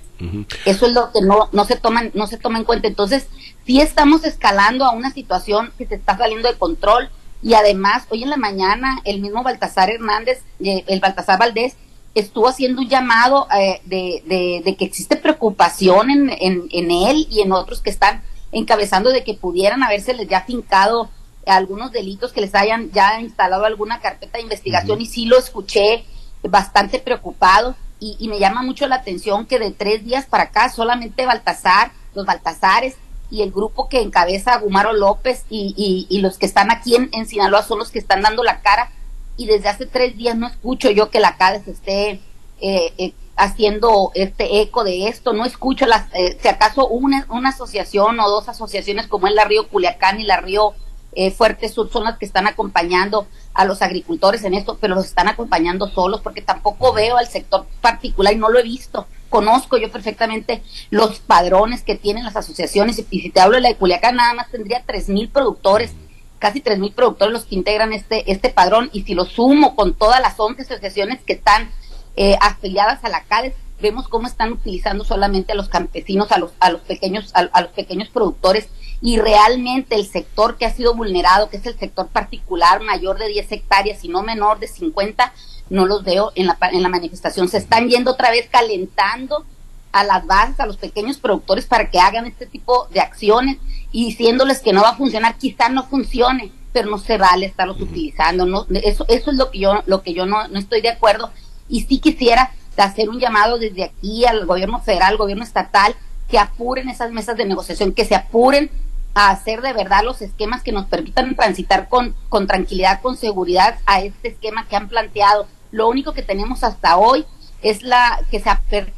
Eso 0.64 0.86
es 0.86 0.92
lo 0.92 1.10
que 1.12 1.20
no, 1.20 1.48
no 1.52 1.64
se 1.64 1.76
toman, 1.76 2.12
no 2.14 2.26
se 2.26 2.38
toma 2.38 2.58
en 2.58 2.64
cuenta. 2.64 2.86
Entonces, 2.86 3.26
sí 3.66 3.80
estamos 3.80 4.24
escalando 4.24 4.84
a 4.84 4.92
una 4.92 5.10
situación 5.10 5.72
que 5.76 5.86
se 5.86 5.96
está 5.96 6.16
saliendo 6.16 6.48
de 6.48 6.56
control 6.56 7.10
y 7.42 7.54
además, 7.54 8.04
hoy 8.08 8.22
en 8.22 8.30
la 8.30 8.36
mañana, 8.36 9.00
el 9.04 9.20
mismo 9.20 9.42
Baltasar 9.42 9.90
Hernández, 9.90 10.42
eh, 10.60 10.84
el 10.86 11.00
Baltasar 11.00 11.38
Valdés, 11.38 11.76
estuvo 12.14 12.46
haciendo 12.46 12.82
un 12.82 12.88
llamado 12.88 13.48
eh, 13.58 13.80
de, 13.84 14.62
de, 14.64 14.76
que 14.76 14.84
existe 14.84 15.16
preocupación 15.16 16.10
en, 16.10 16.30
en, 16.30 16.68
en 16.70 16.90
él 16.90 17.26
y 17.30 17.40
en 17.40 17.52
otros 17.52 17.80
que 17.80 17.90
están 17.90 18.22
encabezando 18.52 19.10
de 19.10 19.24
que 19.24 19.34
pudieran 19.34 19.82
habérseles 19.82 20.28
ya 20.28 20.42
fincado 20.42 21.10
algunos 21.46 21.90
delitos 21.90 22.32
que 22.32 22.40
les 22.40 22.54
hayan 22.54 22.92
ya 22.92 23.20
instalado 23.20 23.64
alguna 23.64 24.00
carpeta 24.00 24.38
de 24.38 24.44
investigación 24.44 25.00
y 25.00 25.06
sí 25.06 25.24
lo 25.24 25.38
escuché 25.38 26.04
bastante 26.42 26.98
preocupado 26.98 27.74
y, 27.98 28.26
me 28.28 28.40
llama 28.40 28.62
mucho 28.62 28.88
la 28.88 28.96
atención 28.96 29.46
que 29.46 29.60
de 29.60 29.70
tres 29.70 30.04
días 30.04 30.26
para 30.26 30.44
acá 30.44 30.68
solamente 30.68 31.24
Baltasar, 31.24 31.92
los 32.14 32.26
Baltasares 32.26 32.96
y 33.30 33.42
el 33.42 33.52
grupo 33.52 33.88
que 33.88 34.00
encabeza 34.00 34.58
Gumaro 34.58 34.92
López 34.92 35.44
y, 35.48 36.06
y, 36.10 36.20
los 36.20 36.36
que 36.36 36.46
están 36.46 36.72
aquí 36.72 36.96
en, 36.96 37.08
en, 37.12 37.26
Sinaloa 37.26 37.62
son 37.62 37.78
los 37.78 37.92
que 37.92 38.00
están 38.00 38.22
dando 38.22 38.42
la 38.42 38.60
cara 38.60 38.90
y 39.36 39.46
desde 39.46 39.68
hace 39.68 39.86
tres 39.86 40.16
días 40.16 40.36
no 40.36 40.48
escucho 40.48 40.90
yo 40.90 41.10
que 41.10 41.20
la 41.20 41.36
CADES 41.36 41.68
esté 41.68 42.20
eh, 42.60 42.92
eh, 42.98 43.12
haciendo 43.36 44.12
este 44.14 44.60
eco 44.60 44.84
de 44.84 45.08
esto, 45.08 45.32
no 45.32 45.44
escucho 45.44 45.86
las, 45.86 46.06
eh, 46.14 46.38
si 46.40 46.48
acaso 46.48 46.86
una, 46.86 47.26
una 47.30 47.50
asociación 47.50 48.20
o 48.20 48.28
dos 48.28 48.48
asociaciones 48.48 49.06
como 49.06 49.26
es 49.26 49.34
la 49.34 49.44
Río 49.44 49.68
Culiacán 49.68 50.20
y 50.20 50.24
la 50.24 50.38
Río 50.38 50.74
eh, 51.14 51.30
Fuerte 51.30 51.68
Sur 51.68 51.90
son 51.90 52.04
las 52.04 52.18
que 52.18 52.24
están 52.24 52.46
acompañando 52.46 53.26
a 53.54 53.64
los 53.64 53.82
agricultores 53.82 54.44
en 54.44 54.54
esto, 54.54 54.78
pero 54.80 54.94
los 54.94 55.04
están 55.04 55.28
acompañando 55.28 55.88
solos 55.88 56.20
porque 56.22 56.40
tampoco 56.40 56.92
veo 56.92 57.18
al 57.18 57.28
sector 57.28 57.66
particular 57.80 58.32
y 58.32 58.36
no 58.36 58.48
lo 58.48 58.58
he 58.58 58.62
visto. 58.62 59.06
Conozco 59.28 59.76
yo 59.76 59.90
perfectamente 59.90 60.62
los 60.90 61.20
padrones 61.20 61.82
que 61.82 61.96
tienen 61.96 62.24
las 62.24 62.36
asociaciones 62.36 62.98
y, 62.98 63.20
si 63.20 63.30
te 63.30 63.40
hablo 63.40 63.56
de 63.56 63.62
la 63.62 63.68
de 63.68 63.76
Culiacán 63.76 64.16
nada 64.16 64.34
más 64.34 64.50
tendría 64.50 64.82
tres 64.86 65.08
mil 65.08 65.28
productores 65.28 65.92
casi 66.38 66.60
tres 66.60 66.80
mil 66.80 66.92
productores 66.92 67.32
los 67.32 67.44
que 67.44 67.54
integran 67.54 67.92
este, 67.92 68.30
este 68.32 68.50
padrón 68.50 68.90
y 68.92 69.02
si 69.02 69.14
lo 69.14 69.24
sumo 69.24 69.76
con 69.76 69.94
todas 69.94 70.20
las 70.20 70.40
11 70.40 70.62
asociaciones 70.62 71.22
que 71.22 71.34
están 71.34 71.70
eh, 72.16 72.36
afiliadas 72.40 73.04
a 73.04 73.08
la 73.08 73.24
CADES, 73.24 73.54
vemos 73.82 74.08
cómo 74.08 74.26
están 74.26 74.52
utilizando 74.52 75.04
solamente 75.04 75.52
a 75.52 75.54
los 75.54 75.68
campesinos, 75.68 76.32
a 76.32 76.38
los, 76.38 76.52
a 76.60 76.70
los 76.70 76.80
pequeños, 76.82 77.32
a, 77.34 77.60
los 77.60 77.72
pequeños 77.72 78.08
productores 78.08 78.68
y 79.02 79.18
realmente 79.18 79.96
el 79.96 80.06
sector 80.06 80.56
que 80.56 80.64
ha 80.64 80.72
sido 80.72 80.94
vulnerado, 80.94 81.50
que 81.50 81.56
es 81.56 81.66
el 81.66 81.78
sector 81.78 82.06
particular 82.08 82.80
mayor 82.80 83.18
de 83.18 83.28
10 83.28 83.52
hectáreas 83.52 84.04
y 84.04 84.08
no 84.08 84.22
menor 84.22 84.60
de 84.60 84.68
50, 84.68 85.32
no 85.68 85.86
los 85.86 86.04
veo 86.04 86.32
en 86.36 86.46
la, 86.46 86.56
en 86.70 86.82
la 86.82 86.88
manifestación. 86.88 87.48
Se 87.48 87.58
están 87.58 87.88
yendo 87.88 88.12
otra 88.12 88.30
vez 88.30 88.48
calentando 88.48 89.44
a 89.90 90.04
las 90.04 90.26
bases, 90.26 90.60
a 90.60 90.66
los 90.66 90.76
pequeños 90.76 91.18
productores 91.18 91.66
para 91.66 91.90
que 91.90 91.98
hagan 91.98 92.26
este 92.26 92.46
tipo 92.46 92.86
de 92.92 93.00
acciones 93.00 93.58
y 93.90 94.06
diciéndoles 94.06 94.60
que 94.60 94.72
no 94.72 94.82
va 94.82 94.90
a 94.90 94.96
funcionar, 94.96 95.36
quizá 95.36 95.68
no 95.68 95.84
funcione, 95.84 96.52
pero 96.72 96.88
no 96.88 96.98
se 96.98 97.18
vale 97.18 97.46
estarlos 97.46 97.80
utilizando. 97.80 98.46
No, 98.46 98.66
eso, 98.82 99.04
eso 99.08 99.30
es 99.30 99.36
lo 99.36 99.50
que 99.50 99.58
yo, 99.58 99.82
lo 99.86 100.02
que 100.02 100.14
yo 100.14 100.24
no, 100.24 100.48
no 100.48 100.58
estoy 100.58 100.80
de 100.80 100.88
acuerdo 100.90 101.30
y 101.68 101.82
sí 101.82 101.98
quisiera 101.98 102.52
hacer 102.76 103.08
un 103.08 103.20
llamado 103.20 103.58
desde 103.58 103.84
aquí 103.84 104.24
al 104.24 104.46
gobierno 104.46 104.80
federal, 104.80 105.12
al 105.12 105.16
gobierno 105.18 105.44
estatal, 105.44 105.94
que 106.28 106.38
apuren 106.38 106.88
esas 106.88 107.12
mesas 107.12 107.36
de 107.36 107.44
negociación, 107.44 107.92
que 107.92 108.04
se 108.04 108.14
apuren 108.14 108.70
a 109.14 109.30
hacer 109.30 109.60
de 109.60 109.72
verdad 109.72 110.02
los 110.04 110.22
esquemas 110.22 110.62
que 110.62 110.72
nos 110.72 110.86
permitan 110.86 111.36
transitar 111.36 111.88
con, 111.88 112.14
con 112.28 112.46
tranquilidad, 112.46 113.00
con 113.02 113.16
seguridad 113.16 113.78
a 113.84 114.00
este 114.00 114.28
esquema 114.28 114.66
que 114.66 114.76
han 114.76 114.88
planteado. 114.88 115.46
Lo 115.70 115.88
único 115.88 116.12
que 116.12 116.22
tenemos 116.22 116.64
hasta 116.64 116.96
hoy 116.96 117.26
es 117.62 117.82
la 117.82 118.20
que 118.30 118.42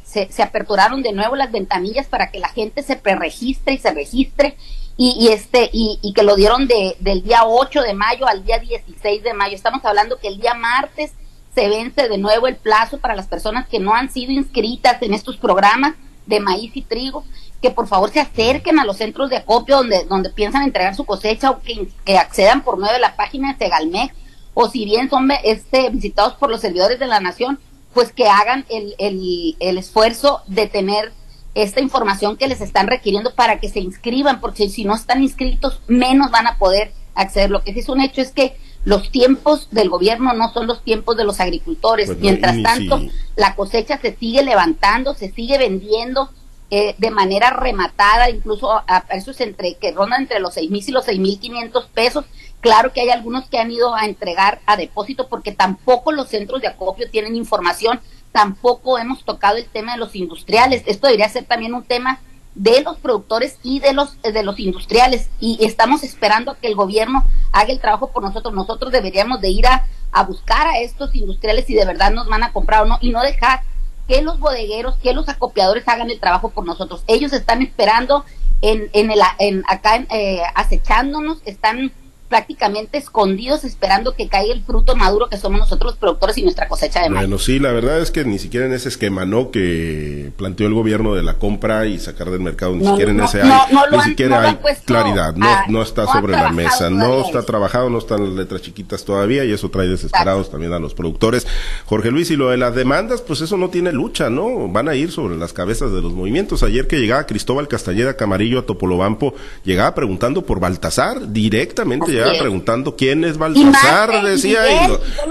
se, 0.03 0.29
se, 0.31 0.43
aperturaron 0.43 1.03
de 1.03 1.11
nuevo 1.11 1.35
las 1.35 1.51
ventanillas 1.51 2.07
para 2.07 2.31
que 2.31 2.39
la 2.39 2.49
gente 2.49 2.81
se 2.81 2.95
preregistre 2.95 3.73
y 3.73 3.77
se 3.77 3.91
registre 3.91 4.57
y, 4.97 5.15
y 5.19 5.27
este 5.33 5.69
y, 5.71 5.99
y, 6.01 6.13
que 6.13 6.23
lo 6.23 6.35
dieron 6.35 6.67
de, 6.67 6.95
del 6.99 7.21
día 7.21 7.45
8 7.45 7.81
de 7.81 7.93
mayo 7.93 8.25
al 8.27 8.43
día 8.43 8.57
16 8.57 9.21
de 9.21 9.33
mayo. 9.33 9.55
Estamos 9.55 9.83
hablando 9.85 10.17
que 10.17 10.29
el 10.29 10.39
día 10.39 10.55
martes 10.55 11.11
se 11.55 11.69
vence 11.69 12.09
de 12.09 12.17
nuevo 12.17 12.47
el 12.47 12.57
plazo 12.57 12.99
para 12.99 13.15
las 13.15 13.27
personas 13.27 13.67
que 13.67 13.79
no 13.79 13.95
han 13.95 14.11
sido 14.11 14.33
inscritas 14.33 15.01
en 15.01 15.13
estos 15.13 15.37
programas 15.37 15.95
de 16.25 16.39
maíz 16.39 16.75
y 16.75 16.81
trigo, 16.81 17.23
que 17.61 17.71
por 17.71 17.87
favor 17.87 18.11
se 18.11 18.19
acerquen 18.19 18.77
a 18.77 18.85
los 18.85 18.97
centros 18.97 19.29
de 19.29 19.37
acopio 19.37 19.77
donde, 19.77 20.05
donde 20.05 20.29
piensan 20.29 20.63
entregar 20.63 20.95
su 20.95 21.05
cosecha 21.05 21.51
o 21.51 21.61
que, 21.61 22.17
accedan 22.17 22.63
por 22.63 22.77
medio 22.77 22.93
de 22.93 22.99
la 22.99 23.15
página 23.15 23.53
de 23.53 23.57
Segalmex, 23.57 24.13
o 24.53 24.69
si 24.69 24.85
bien 24.85 25.09
son 25.09 25.29
este, 25.43 25.89
visitados 25.89 26.33
por 26.33 26.49
los 26.49 26.61
servidores 26.61 26.99
de 26.99 27.07
la 27.07 27.19
nación, 27.19 27.59
pues 27.93 28.11
que 28.11 28.27
hagan 28.27 28.65
el, 28.69 28.93
el, 28.97 29.55
el 29.59 29.77
esfuerzo 29.77 30.41
de 30.47 30.67
tener 30.67 31.13
esta 31.53 31.79
información 31.79 32.35
que 32.35 32.47
les 32.47 32.59
están 32.59 32.87
requiriendo 32.87 33.33
para 33.33 33.59
que 33.59 33.69
se 33.69 33.79
inscriban, 33.79 34.41
porque 34.41 34.69
si 34.69 34.83
no 34.83 34.93
están 34.93 35.23
inscritos, 35.23 35.79
menos 35.87 36.31
van 36.31 36.47
a 36.47 36.57
poder 36.57 36.91
acceder. 37.15 37.49
Lo 37.49 37.63
que 37.63 37.73
sí 37.73 37.79
es 37.79 37.89
un 37.89 38.01
hecho 38.01 38.21
es 38.21 38.31
que 38.31 38.57
los 38.85 39.11
tiempos 39.11 39.67
del 39.71 39.89
gobierno 39.89 40.33
no 40.33 40.53
son 40.53 40.67
los 40.67 40.83
tiempos 40.83 41.17
de 41.17 41.25
los 41.25 41.39
agricultores. 41.39 42.07
Pues 42.07 42.19
Mientras 42.19 42.61
tanto, 42.61 43.01
la 43.35 43.55
cosecha 43.55 43.99
se 43.99 44.15
sigue 44.15 44.43
levantando, 44.43 45.15
se 45.15 45.31
sigue 45.31 45.57
vendiendo 45.57 46.29
eh, 46.69 46.95
de 46.99 47.11
manera 47.11 47.49
rematada, 47.49 48.29
incluso 48.29 48.71
a, 48.71 49.05
precios 49.07 49.41
entre 49.41 49.75
que 49.75 49.91
rondan 49.91 50.21
entre 50.21 50.39
los 50.39 50.53
seis 50.53 50.69
mil 50.69 50.83
y 50.87 50.91
los 50.91 51.05
seis 51.05 51.19
mil 51.19 51.39
quinientos 51.39 51.87
pesos. 51.87 52.25
Claro 52.61 52.93
que 52.93 53.01
hay 53.01 53.09
algunos 53.09 53.49
que 53.49 53.57
han 53.57 53.71
ido 53.71 53.95
a 53.95 54.05
entregar 54.05 54.61
a 54.67 54.77
depósito 54.77 55.27
porque 55.29 55.51
tampoco 55.51 56.11
los 56.11 56.29
centros 56.29 56.61
de 56.61 56.67
acopio 56.67 57.09
tienen 57.09 57.35
información, 57.35 57.99
tampoco 58.31 58.99
hemos 58.99 59.23
tocado 59.23 59.57
el 59.57 59.65
tema 59.65 59.93
de 59.93 59.99
los 59.99 60.15
industriales. 60.15 60.83
Esto 60.85 61.07
debería 61.07 61.29
ser 61.29 61.45
también 61.45 61.73
un 61.73 61.83
tema 61.83 62.19
de 62.55 62.81
los 62.81 62.97
productores 62.97 63.59
y 63.63 63.79
de 63.79 63.93
los 63.93 64.21
de 64.21 64.43
los 64.43 64.59
industriales 64.59 65.29
y 65.39 65.63
estamos 65.65 66.03
esperando 66.03 66.57
que 66.59 66.67
el 66.67 66.75
gobierno 66.75 67.25
haga 67.51 67.71
el 67.71 67.79
trabajo 67.79 68.11
por 68.11 68.23
nosotros. 68.23 68.53
Nosotros 68.53 68.91
deberíamos 68.91 69.41
de 69.41 69.49
ir 69.49 69.67
a, 69.67 69.85
a 70.11 70.23
buscar 70.23 70.67
a 70.67 70.79
estos 70.79 71.13
industriales 71.15 71.65
si 71.65 71.75
de 71.75 71.85
verdad 71.85 72.11
nos 72.11 72.27
van 72.27 72.43
a 72.43 72.53
comprar 72.53 72.83
o 72.83 72.85
no 72.85 72.97
y 73.01 73.11
no 73.11 73.21
dejar 73.21 73.61
que 74.07 74.21
los 74.21 74.39
bodegueros, 74.39 74.95
que 74.97 75.13
los 75.13 75.27
acopiadores 75.29 75.87
hagan 75.87 76.09
el 76.09 76.19
trabajo 76.19 76.49
por 76.49 76.65
nosotros. 76.65 77.03
Ellos 77.07 77.33
están 77.33 77.61
esperando 77.61 78.23
en, 78.61 78.89
en 78.93 79.11
el, 79.11 79.19
en, 79.39 79.63
acá 79.67 80.05
eh, 80.09 80.41
acechándonos, 80.53 81.39
están 81.45 81.91
prácticamente 82.29 82.97
escondidos 82.97 83.63
esperando 83.63 84.13
que 84.13 84.27
caiga 84.27 84.53
el 84.53 84.63
fruto 84.63 84.95
maduro 84.95 85.29
que 85.29 85.37
somos 85.37 85.59
nosotros 85.59 85.93
los 85.93 85.99
productores 85.99 86.37
y 86.37 86.43
nuestra 86.43 86.67
cosecha 86.67 87.01
de 87.01 87.09
maíz. 87.09 87.27
Bueno, 87.27 87.37
sí, 87.37 87.59
la 87.59 87.71
verdad 87.71 87.99
es 87.99 88.11
que 88.11 88.25
ni 88.25 88.39
siquiera 88.39 88.65
en 88.65 88.73
ese 88.73 88.89
esquema, 88.89 89.25
¿no? 89.25 89.51
Que 89.51 90.31
planteó 90.35 90.67
el 90.67 90.73
gobierno 90.73 91.13
de 91.15 91.23
la 91.23 91.35
compra 91.35 91.85
y 91.85 91.99
sacar 91.99 92.31
del 92.31 92.41
mercado, 92.41 92.75
ni 92.75 92.85
siquiera 92.85 93.11
en 93.11 93.19
ese 93.19 93.41
hay, 93.41 93.51
ni 93.91 94.01
siquiera 94.01 94.41
hay 94.41 94.59
claridad, 94.85 95.35
no, 95.35 95.47
no 95.67 95.81
está 95.81 96.07
sobre 96.07 96.33
la 96.33 96.51
mesa, 96.51 96.89
no 96.89 97.21
está 97.21 97.43
trabajado, 97.43 97.89
no 97.89 97.99
están 97.99 98.23
las 98.23 98.33
letras 98.33 98.61
chiquitas 98.61 99.05
todavía 99.05 99.45
y 99.45 99.51
eso 99.51 99.69
trae 99.69 99.87
desesperados 99.87 100.49
también 100.49 100.73
a 100.73 100.79
los 100.79 100.93
productores. 100.93 101.45
Jorge 101.85 102.11
Luis, 102.11 102.31
y 102.31 102.35
lo 102.35 102.49
de 102.49 102.57
las 102.57 102.73
demandas, 102.75 103.21
pues 103.21 103.41
eso 103.41 103.57
no 103.57 103.69
tiene 103.69 103.91
lucha, 103.91 104.29
¿no? 104.29 104.67
Van 104.67 104.89
a 104.89 104.95
ir 104.95 105.11
sobre 105.11 105.37
las 105.37 105.53
cabezas 105.53 105.91
de 105.91 106.01
los 106.01 106.13
movimientos. 106.13 106.63
Ayer 106.63 106.87
que 106.87 106.97
llegaba 106.97 107.25
Cristóbal 107.25 107.67
Castañeda 107.67 108.17
Camarillo 108.17 108.59
a 108.59 108.65
Topolobampo, 108.65 109.35
llegaba 109.63 109.93
preguntando 109.93 110.43
por 110.43 110.59
Baltasar, 110.59 111.31
directamente 111.31 112.14
preguntando 112.39 112.95
quién 112.95 113.23
es 113.23 113.37
Baltasar, 113.37 114.23
decía, 114.23 114.61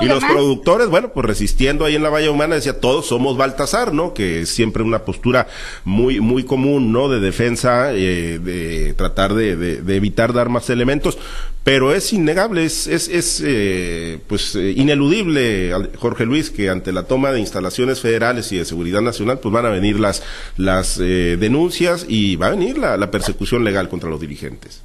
y, 0.01 0.07
los 0.07 0.25
productores, 0.25 0.89
bueno, 0.89 1.11
pues 1.13 1.27
resistiendo 1.27 1.85
ahí 1.85 1.97
en 1.97 2.03
la 2.03 2.11
Valla 2.11 2.31
Humana, 2.31 2.55
decía, 2.55 2.81
todos 2.81 3.07
somos 3.07 3.37
Baltasar, 3.37 3.93
¿no? 3.93 4.15
Que 4.15 4.43
es 4.43 4.49
siempre 4.49 4.83
una 4.83 5.01
postura 5.01 5.49
muy, 5.85 6.21
muy 6.21 6.45
común, 6.45 6.93
¿no? 6.93 7.09
De 7.09 7.21
defensa, 7.21 7.93
eh, 7.93 8.39
de 8.39 8.95
tratar 8.95 9.35
de, 9.35 9.57
de, 9.57 9.97
evitar 9.97 10.33
dar 10.33 10.49
más 10.49 10.71
elementos, 10.71 11.19
pero 11.63 11.95
es 11.95 12.13
innegable, 12.13 12.65
es, 12.65 12.87
es, 12.87 13.09
es 13.09 13.43
eh, 13.45 14.19
pues 14.27 14.55
eh, 14.55 14.73
ineludible, 14.77 15.73
Jorge 15.97 16.27
Luis, 16.27 16.51
que 16.51 16.69
ante 16.69 16.93
la 16.93 17.05
toma 17.05 17.33
de 17.33 17.41
instalaciones 17.41 18.01
federales 18.01 18.53
y 18.53 18.59
de 18.59 18.65
seguridad 18.65 19.01
nacional, 19.01 19.39
pues 19.39 19.53
van 19.53 19.67
a 19.67 19.71
venir 19.71 19.99
las, 19.99 20.23
las 20.57 20.99
denuncias 20.99 22.07
y 22.09 22.37
va 22.37 22.49
a 22.49 22.51
venir 22.51 22.79
la, 22.79 22.97
la 22.97 23.11
persecución 23.11 23.65
legal 23.65 23.89
contra 23.89 24.11
los 24.11 24.21
dirigentes. 24.21 24.83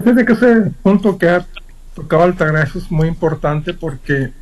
Fíjate 0.00 0.24
que 0.24 0.32
ese 0.32 0.72
punto 0.82 1.18
que 1.18 1.28
ha 1.28 1.46
tocado 1.94 2.22
Altagracia 2.22 2.80
es 2.80 2.90
muy 2.90 3.06
importante 3.06 3.74
porque 3.74 4.32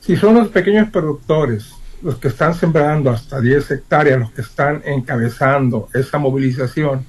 si 0.00 0.16
son 0.16 0.34
los 0.34 0.48
pequeños 0.48 0.90
productores 0.90 1.72
los 2.02 2.16
que 2.16 2.28
están 2.28 2.54
sembrando 2.54 3.10
hasta 3.10 3.40
10 3.40 3.70
hectáreas, 3.70 4.20
los 4.20 4.32
que 4.32 4.42
están 4.42 4.82
encabezando 4.84 5.88
esa 5.94 6.18
movilización, 6.18 7.06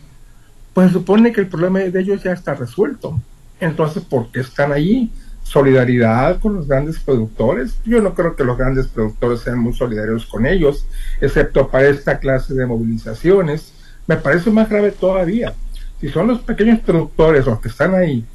pues 0.74 0.94
supone 0.94 1.34
que 1.34 1.42
el 1.42 1.48
problema 1.48 1.80
de 1.80 2.00
ellos 2.00 2.24
ya 2.24 2.32
está 2.32 2.54
resuelto. 2.56 3.20
Entonces, 3.60 4.02
¿por 4.02 4.32
qué 4.32 4.40
están 4.40 4.72
allí? 4.72 5.12
Solidaridad 5.44 6.40
con 6.40 6.56
los 6.56 6.68
grandes 6.68 7.00
productores. 7.00 7.78
Yo 7.84 8.02
no 8.02 8.14
creo 8.14 8.38
que 8.38 8.46
los 8.46 8.58
grandes 8.58 8.88
productores 8.88 9.42
sean 9.42 9.60
muy 9.60 9.74
solidarios 9.74 10.26
con 10.26 10.46
ellos, 10.46 10.88
excepto 11.20 11.68
para 11.68 11.90
esta 11.90 12.18
clase 12.20 12.54
de 12.54 12.66
movilizaciones. 12.66 13.74
Me 14.08 14.16
parece 14.16 14.52
más 14.52 14.70
grave 14.70 14.92
todavía 14.92 15.54
si 16.00 16.10
son 16.10 16.28
los 16.28 16.40
pequeños 16.40 16.80
productores 16.80 17.46
los 17.46 17.60
que 17.60 17.70
están 17.70 17.96
ahí, 17.96 18.26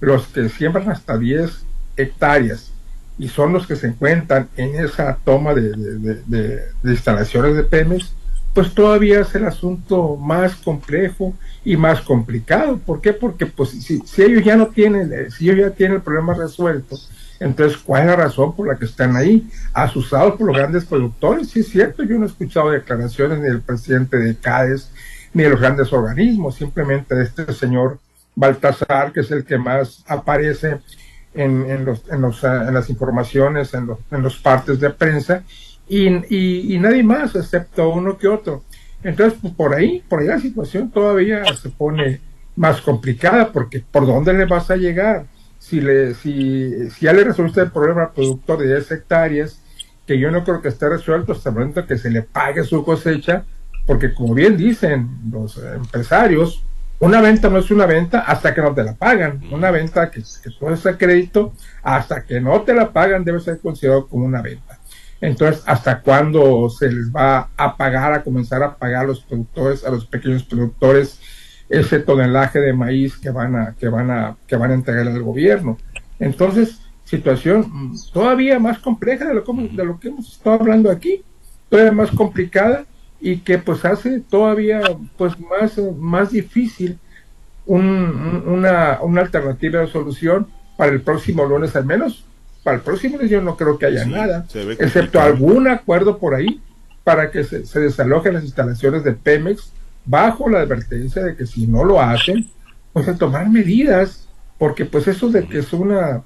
los 0.00 0.26
que 0.28 0.48
siembran 0.48 0.90
hasta 0.90 1.18
10 1.18 1.64
hectáreas 1.96 2.72
y 3.18 3.28
son 3.28 3.52
los 3.52 3.66
que 3.66 3.76
se 3.76 3.88
encuentran 3.88 4.48
en 4.56 4.76
esa 4.76 5.18
toma 5.24 5.54
de, 5.54 6.64
instalaciones 6.84 7.54
de 7.54 7.64
Pemex, 7.64 8.14
pues 8.54 8.72
todavía 8.72 9.20
es 9.20 9.34
el 9.34 9.44
asunto 9.44 10.16
más 10.16 10.56
complejo 10.56 11.34
y 11.64 11.76
más 11.76 12.00
complicado. 12.00 12.78
¿Por 12.78 13.00
qué? 13.00 13.12
Porque 13.12 13.46
pues 13.46 13.70
si, 13.70 14.00
si 14.00 14.22
ellos 14.22 14.42
ya 14.42 14.56
no 14.56 14.68
tienen, 14.68 15.30
si 15.30 15.50
ellos 15.50 15.68
ya 15.68 15.76
tienen 15.76 15.96
el 15.96 16.02
problema 16.02 16.34
resuelto, 16.34 16.96
entonces 17.40 17.78
¿cuál 17.78 18.02
es 18.02 18.06
la 18.08 18.16
razón 18.16 18.56
por 18.56 18.68
la 18.68 18.76
que 18.76 18.86
están 18.86 19.16
ahí? 19.16 19.48
Asusados 19.72 20.36
por 20.36 20.46
los 20.46 20.56
grandes 20.56 20.84
productores. 20.84 21.50
Sí 21.50 21.60
es 21.60 21.68
cierto, 21.68 22.02
yo 22.02 22.18
no 22.18 22.24
he 22.24 22.28
escuchado 22.28 22.70
declaraciones 22.70 23.42
del 23.42 23.60
presidente 23.60 24.16
de 24.18 24.36
CADES 24.36 24.90
ni 25.32 25.42
de 25.44 25.50
los 25.50 25.60
grandes 25.60 25.92
organismos, 25.92 26.56
simplemente 26.56 27.20
este 27.22 27.52
señor 27.52 27.98
Baltasar, 28.34 29.12
que 29.12 29.20
es 29.20 29.30
el 29.30 29.44
que 29.44 29.58
más 29.58 30.04
aparece 30.06 30.78
en, 31.34 31.70
en, 31.70 31.84
los, 31.84 32.02
en, 32.08 32.20
los, 32.20 32.42
en 32.44 32.74
las 32.74 32.90
informaciones, 32.90 33.74
en 33.74 33.86
los, 33.86 33.98
en 34.10 34.22
los 34.22 34.36
partes 34.38 34.80
de 34.80 34.90
prensa, 34.90 35.44
y, 35.88 36.74
y, 36.74 36.78
nadie 36.78 37.02
más, 37.02 37.34
excepto 37.34 37.88
uno 37.90 38.16
que 38.16 38.28
otro. 38.28 38.62
Entonces, 39.02 39.38
pues, 39.42 39.52
por 39.54 39.74
ahí, 39.74 40.04
por 40.08 40.20
ahí 40.20 40.28
la 40.28 40.38
situación 40.38 40.90
todavía 40.90 41.44
se 41.56 41.68
pone 41.68 42.20
más 42.54 42.80
complicada, 42.80 43.50
porque 43.50 43.82
¿por 43.90 44.06
dónde 44.06 44.32
le 44.32 44.44
vas 44.44 44.70
a 44.70 44.76
llegar? 44.76 45.26
Si, 45.58 45.80
le, 45.80 46.14
si, 46.14 46.90
si 46.90 47.06
ya 47.06 47.12
le 47.12 47.24
resuelve 47.24 47.62
el 47.62 47.72
problema 47.72 48.04
al 48.04 48.12
productor 48.12 48.58
de 48.58 48.68
10 48.68 48.92
hectáreas, 48.92 49.60
que 50.06 50.18
yo 50.18 50.30
no 50.30 50.44
creo 50.44 50.62
que 50.62 50.68
esté 50.68 50.88
resuelto 50.88 51.32
hasta 51.32 51.50
el 51.50 51.56
momento 51.56 51.86
que 51.86 51.98
se 51.98 52.10
le 52.10 52.22
pague 52.22 52.62
su 52.64 52.84
cosecha, 52.84 53.44
porque 53.90 54.14
como 54.14 54.34
bien 54.34 54.56
dicen 54.56 55.18
los 55.32 55.58
empresarios, 55.58 56.62
una 57.00 57.20
venta 57.20 57.48
no 57.48 57.58
es 57.58 57.72
una 57.72 57.86
venta 57.86 58.20
hasta 58.20 58.54
que 58.54 58.62
no 58.62 58.72
te 58.72 58.84
la 58.84 58.94
pagan. 58.94 59.40
Una 59.50 59.72
venta 59.72 60.12
que, 60.12 60.20
que 60.20 60.50
tú 60.50 60.68
haces 60.68 60.94
crédito, 60.96 61.54
hasta 61.82 62.22
que 62.22 62.40
no 62.40 62.60
te 62.60 62.72
la 62.72 62.92
pagan, 62.92 63.24
debe 63.24 63.40
ser 63.40 63.58
considerado 63.58 64.06
como 64.06 64.26
una 64.26 64.42
venta. 64.42 64.78
Entonces, 65.20 65.64
¿hasta 65.66 66.02
cuándo 66.02 66.70
se 66.70 66.88
les 66.88 67.10
va 67.10 67.48
a 67.56 67.76
pagar, 67.76 68.12
a 68.12 68.22
comenzar 68.22 68.62
a 68.62 68.76
pagar 68.76 69.06
a 69.06 69.08
los 69.08 69.22
productores, 69.22 69.84
a 69.84 69.90
los 69.90 70.06
pequeños 70.06 70.44
productores, 70.44 71.18
ese 71.68 71.98
tonelaje 71.98 72.60
de 72.60 72.72
maíz 72.72 73.16
que 73.16 73.30
van 73.30 73.56
a, 73.56 73.74
que 73.74 73.88
van 73.88 74.12
a, 74.12 74.36
que 74.46 74.54
van 74.54 74.70
a 74.70 74.74
entregar 74.74 75.08
al 75.08 75.20
gobierno? 75.20 75.78
Entonces, 76.20 76.80
situación 77.02 77.96
todavía 78.12 78.60
más 78.60 78.78
compleja 78.78 79.24
de 79.24 79.34
lo, 79.34 79.42
de 79.42 79.84
lo 79.84 79.98
que 79.98 80.10
hemos 80.10 80.32
estado 80.32 80.60
hablando 80.60 80.92
aquí, 80.92 81.24
todavía 81.68 81.90
más 81.90 82.12
complicada 82.12 82.84
y 83.20 83.38
que 83.38 83.58
pues 83.58 83.84
hace 83.84 84.20
todavía 84.20 84.80
pues 85.16 85.34
más, 85.38 85.78
más 85.98 86.30
difícil 86.30 86.98
una, 87.66 88.98
una 89.02 89.20
alternativa 89.20 89.80
de 89.80 89.86
solución 89.88 90.46
para 90.76 90.92
el 90.92 91.02
próximo 91.02 91.44
lunes 91.44 91.76
al 91.76 91.84
menos. 91.84 92.24
Para 92.64 92.76
el 92.76 92.82
próximo 92.82 93.16
lunes 93.16 93.30
yo 93.30 93.40
no 93.40 93.56
creo 93.56 93.78
que 93.78 93.86
haya 93.86 94.04
nada, 94.04 94.46
excepto 94.78 95.20
algún 95.20 95.68
acuerdo 95.68 96.18
por 96.18 96.34
ahí 96.34 96.60
para 97.04 97.30
que 97.30 97.44
se, 97.44 97.64
se 97.64 97.80
desalojen 97.80 98.34
las 98.34 98.44
instalaciones 98.44 99.04
de 99.04 99.12
Pemex 99.12 99.72
bajo 100.04 100.48
la 100.48 100.60
advertencia 100.60 101.22
de 101.22 101.36
que 101.36 101.46
si 101.46 101.66
no 101.66 101.84
lo 101.84 102.00
hacen, 102.00 102.48
pues 102.92 103.08
a 103.08 103.16
tomar 103.16 103.48
medidas, 103.48 104.28
porque 104.58 104.84
pues 104.84 105.08
eso 105.08 105.30
de 105.30 105.46
que 105.46 105.58
es 105.58 105.72
una 105.72 106.22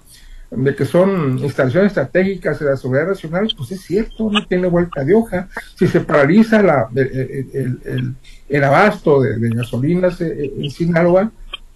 de 0.56 0.74
que 0.74 0.84
son 0.84 1.38
instalaciones 1.38 1.88
estratégicas 1.88 2.58
de 2.58 2.66
la 2.66 2.76
seguridad 2.76 3.08
nacional, 3.08 3.48
pues 3.56 3.72
es 3.72 3.80
cierto, 3.80 4.30
no 4.30 4.46
tiene 4.46 4.68
vuelta 4.68 5.04
de 5.04 5.14
hoja. 5.14 5.48
Si 5.74 5.86
se 5.86 6.00
paraliza 6.00 6.62
la, 6.62 6.88
el, 6.94 8.64
abasto 8.64 9.22
de, 9.22 9.48
gasolinas 9.50 10.20
en 10.20 10.70
Sinaloa, 10.70 11.30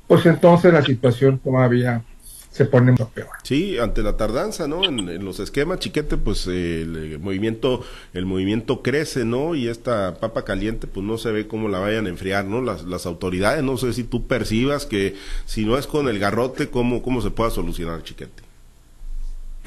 pues 0.06 0.26
entonces 0.26 0.72
la 0.72 0.82
situación 0.82 1.38
todavía 1.38 2.02
se 2.50 2.64
pone 2.64 2.90
mucho 2.90 3.08
peor. 3.10 3.28
Sí, 3.44 3.78
ante 3.78 4.02
la 4.02 4.16
tardanza, 4.16 4.66
¿no? 4.66 4.84
En, 4.84 5.24
los 5.24 5.38
esquemas, 5.38 5.78
chiquete, 5.78 6.16
pues 6.16 6.46
el, 6.48 7.20
movimiento, 7.20 7.84
el 8.14 8.26
movimiento 8.26 8.82
crece, 8.82 9.24
¿no? 9.24 9.54
Y 9.54 9.68
esta 9.68 10.16
papa 10.18 10.44
caliente, 10.44 10.88
pues 10.88 11.06
no 11.06 11.18
se 11.18 11.30
ve 11.30 11.46
cómo 11.46 11.68
la 11.68 11.78
vayan 11.78 12.06
a 12.06 12.08
enfriar, 12.08 12.46
¿no? 12.46 12.60
Las, 12.60 12.82
las 12.82 13.06
autoridades, 13.06 13.62
no 13.62 13.76
sé 13.76 13.92
si 13.92 14.02
tú 14.02 14.26
percibas 14.26 14.86
que 14.86 15.14
si 15.46 15.64
no 15.64 15.78
es 15.78 15.86
con 15.86 16.08
el 16.08 16.18
garrote, 16.18 16.68
cómo, 16.68 17.00
cómo 17.00 17.22
se 17.22 17.30
pueda 17.30 17.50
solucionar, 17.50 18.02
chiquete. 18.02 18.47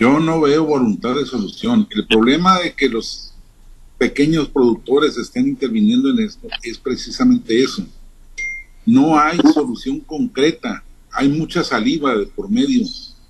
Yo 0.02 0.20
no 0.20 0.42
veo 0.42 0.66
voluntad 0.66 1.14
de 1.14 1.28
solución. 1.28 1.88
El 1.92 2.08
problema 2.08 2.58
de 2.58 2.74
que 2.74 2.90
los 2.90 3.36
pequeños 4.00 4.50
productores 4.50 5.16
estén 5.16 5.48
interviniendo 5.48 6.10
en 6.10 6.22
esto 6.22 6.48
es 6.64 6.80
precisamente 6.80 7.62
eso. 7.62 7.86
No 8.84 9.20
hay 9.20 9.38
solución 9.54 10.00
concreta. 10.00 10.84
Hay 11.12 11.30
mucha 11.30 11.64
saliva 11.64 12.16
de 12.16 12.26
por 12.26 12.50
medio. 12.50 12.84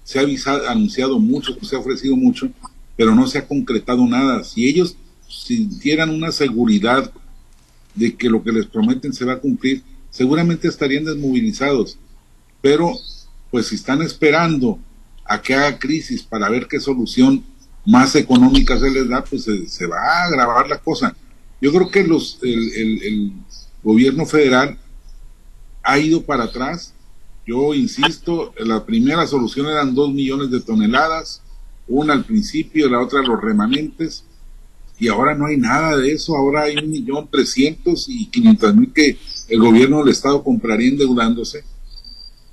Se 0.06 0.18
ha 0.18 0.72
anunciado 0.72 1.20
mucho, 1.20 1.58
se 1.62 1.76
ha 1.76 1.80
ofrecido 1.80 2.16
mucho, 2.16 2.50
pero 2.96 3.14
no 3.14 3.28
se 3.28 3.40
ha 3.40 3.46
concretado 3.46 4.08
nada. 4.08 4.42
Si 4.46 4.66
ellos 4.66 4.96
sintieran 5.28 6.10
una 6.10 6.32
seguridad 6.32 7.12
de 7.96 8.16
que 8.16 8.30
lo 8.30 8.42
que 8.46 8.54
les 8.54 8.66
prometen 8.66 9.12
se 9.12 9.26
va 9.26 9.34
a 9.34 9.40
cumplir, 9.40 9.84
seguramente 10.10 10.70
estarían 10.70 11.04
desmovilizados. 11.04 11.98
Pero, 12.62 12.94
pues 13.52 13.68
si 13.68 13.76
están 13.76 14.02
esperando 14.02 14.80
a 15.26 15.42
que 15.42 15.54
haga 15.54 15.80
crisis 15.80 16.24
para 16.24 16.50
ver 16.50 16.68
qué 16.68 16.80
solución 16.80 17.44
más 17.86 18.16
económica 18.16 18.78
se 18.78 18.92
les 18.92 19.08
da, 19.08 19.24
pues 19.24 19.44
se, 19.44 19.88
va 19.88 19.98
a 19.98 20.24
agravar 20.26 20.68
la 20.68 20.80
cosa. 20.80 21.16
Yo 21.60 21.72
creo 21.72 21.90
que 21.90 22.04
los, 22.04 22.40
el, 22.42 23.34
gobierno 23.84 24.26
federal 24.28 24.78
ha 25.82 25.98
ido 25.98 26.22
para 26.22 26.44
atrás. 26.44 26.94
Yo 27.48 27.74
insisto, 27.74 28.54
la 28.58 28.86
primera 28.86 29.26
solución 29.26 29.66
eran 29.68 29.96
dos 29.96 30.14
millones 30.14 30.52
de 30.52 30.62
toneladas, 30.62 31.42
una 31.88 32.14
al 32.14 32.24
principio, 32.24 32.88
la 32.88 33.00
otra 33.00 33.24
los 33.24 33.42
remanentes, 33.42 34.24
y 35.00 35.08
ahora 35.08 35.34
no 35.34 35.48
hay 35.48 35.58
nada 35.58 35.98
de 35.98 36.12
eso, 36.14 36.38
ahora 36.38 36.64
hay 36.64 36.78
un 36.78 36.92
millón 36.92 37.28
trescientos 37.32 38.06
y 38.08 38.28
quinientos 38.28 38.76
mil 38.76 38.94
que 38.94 39.18
el 39.50 39.60
gobierno 39.60 40.00
del 40.00 40.10
estado 40.10 40.44
compraría 40.44 40.90
endeudándose, 40.90 41.64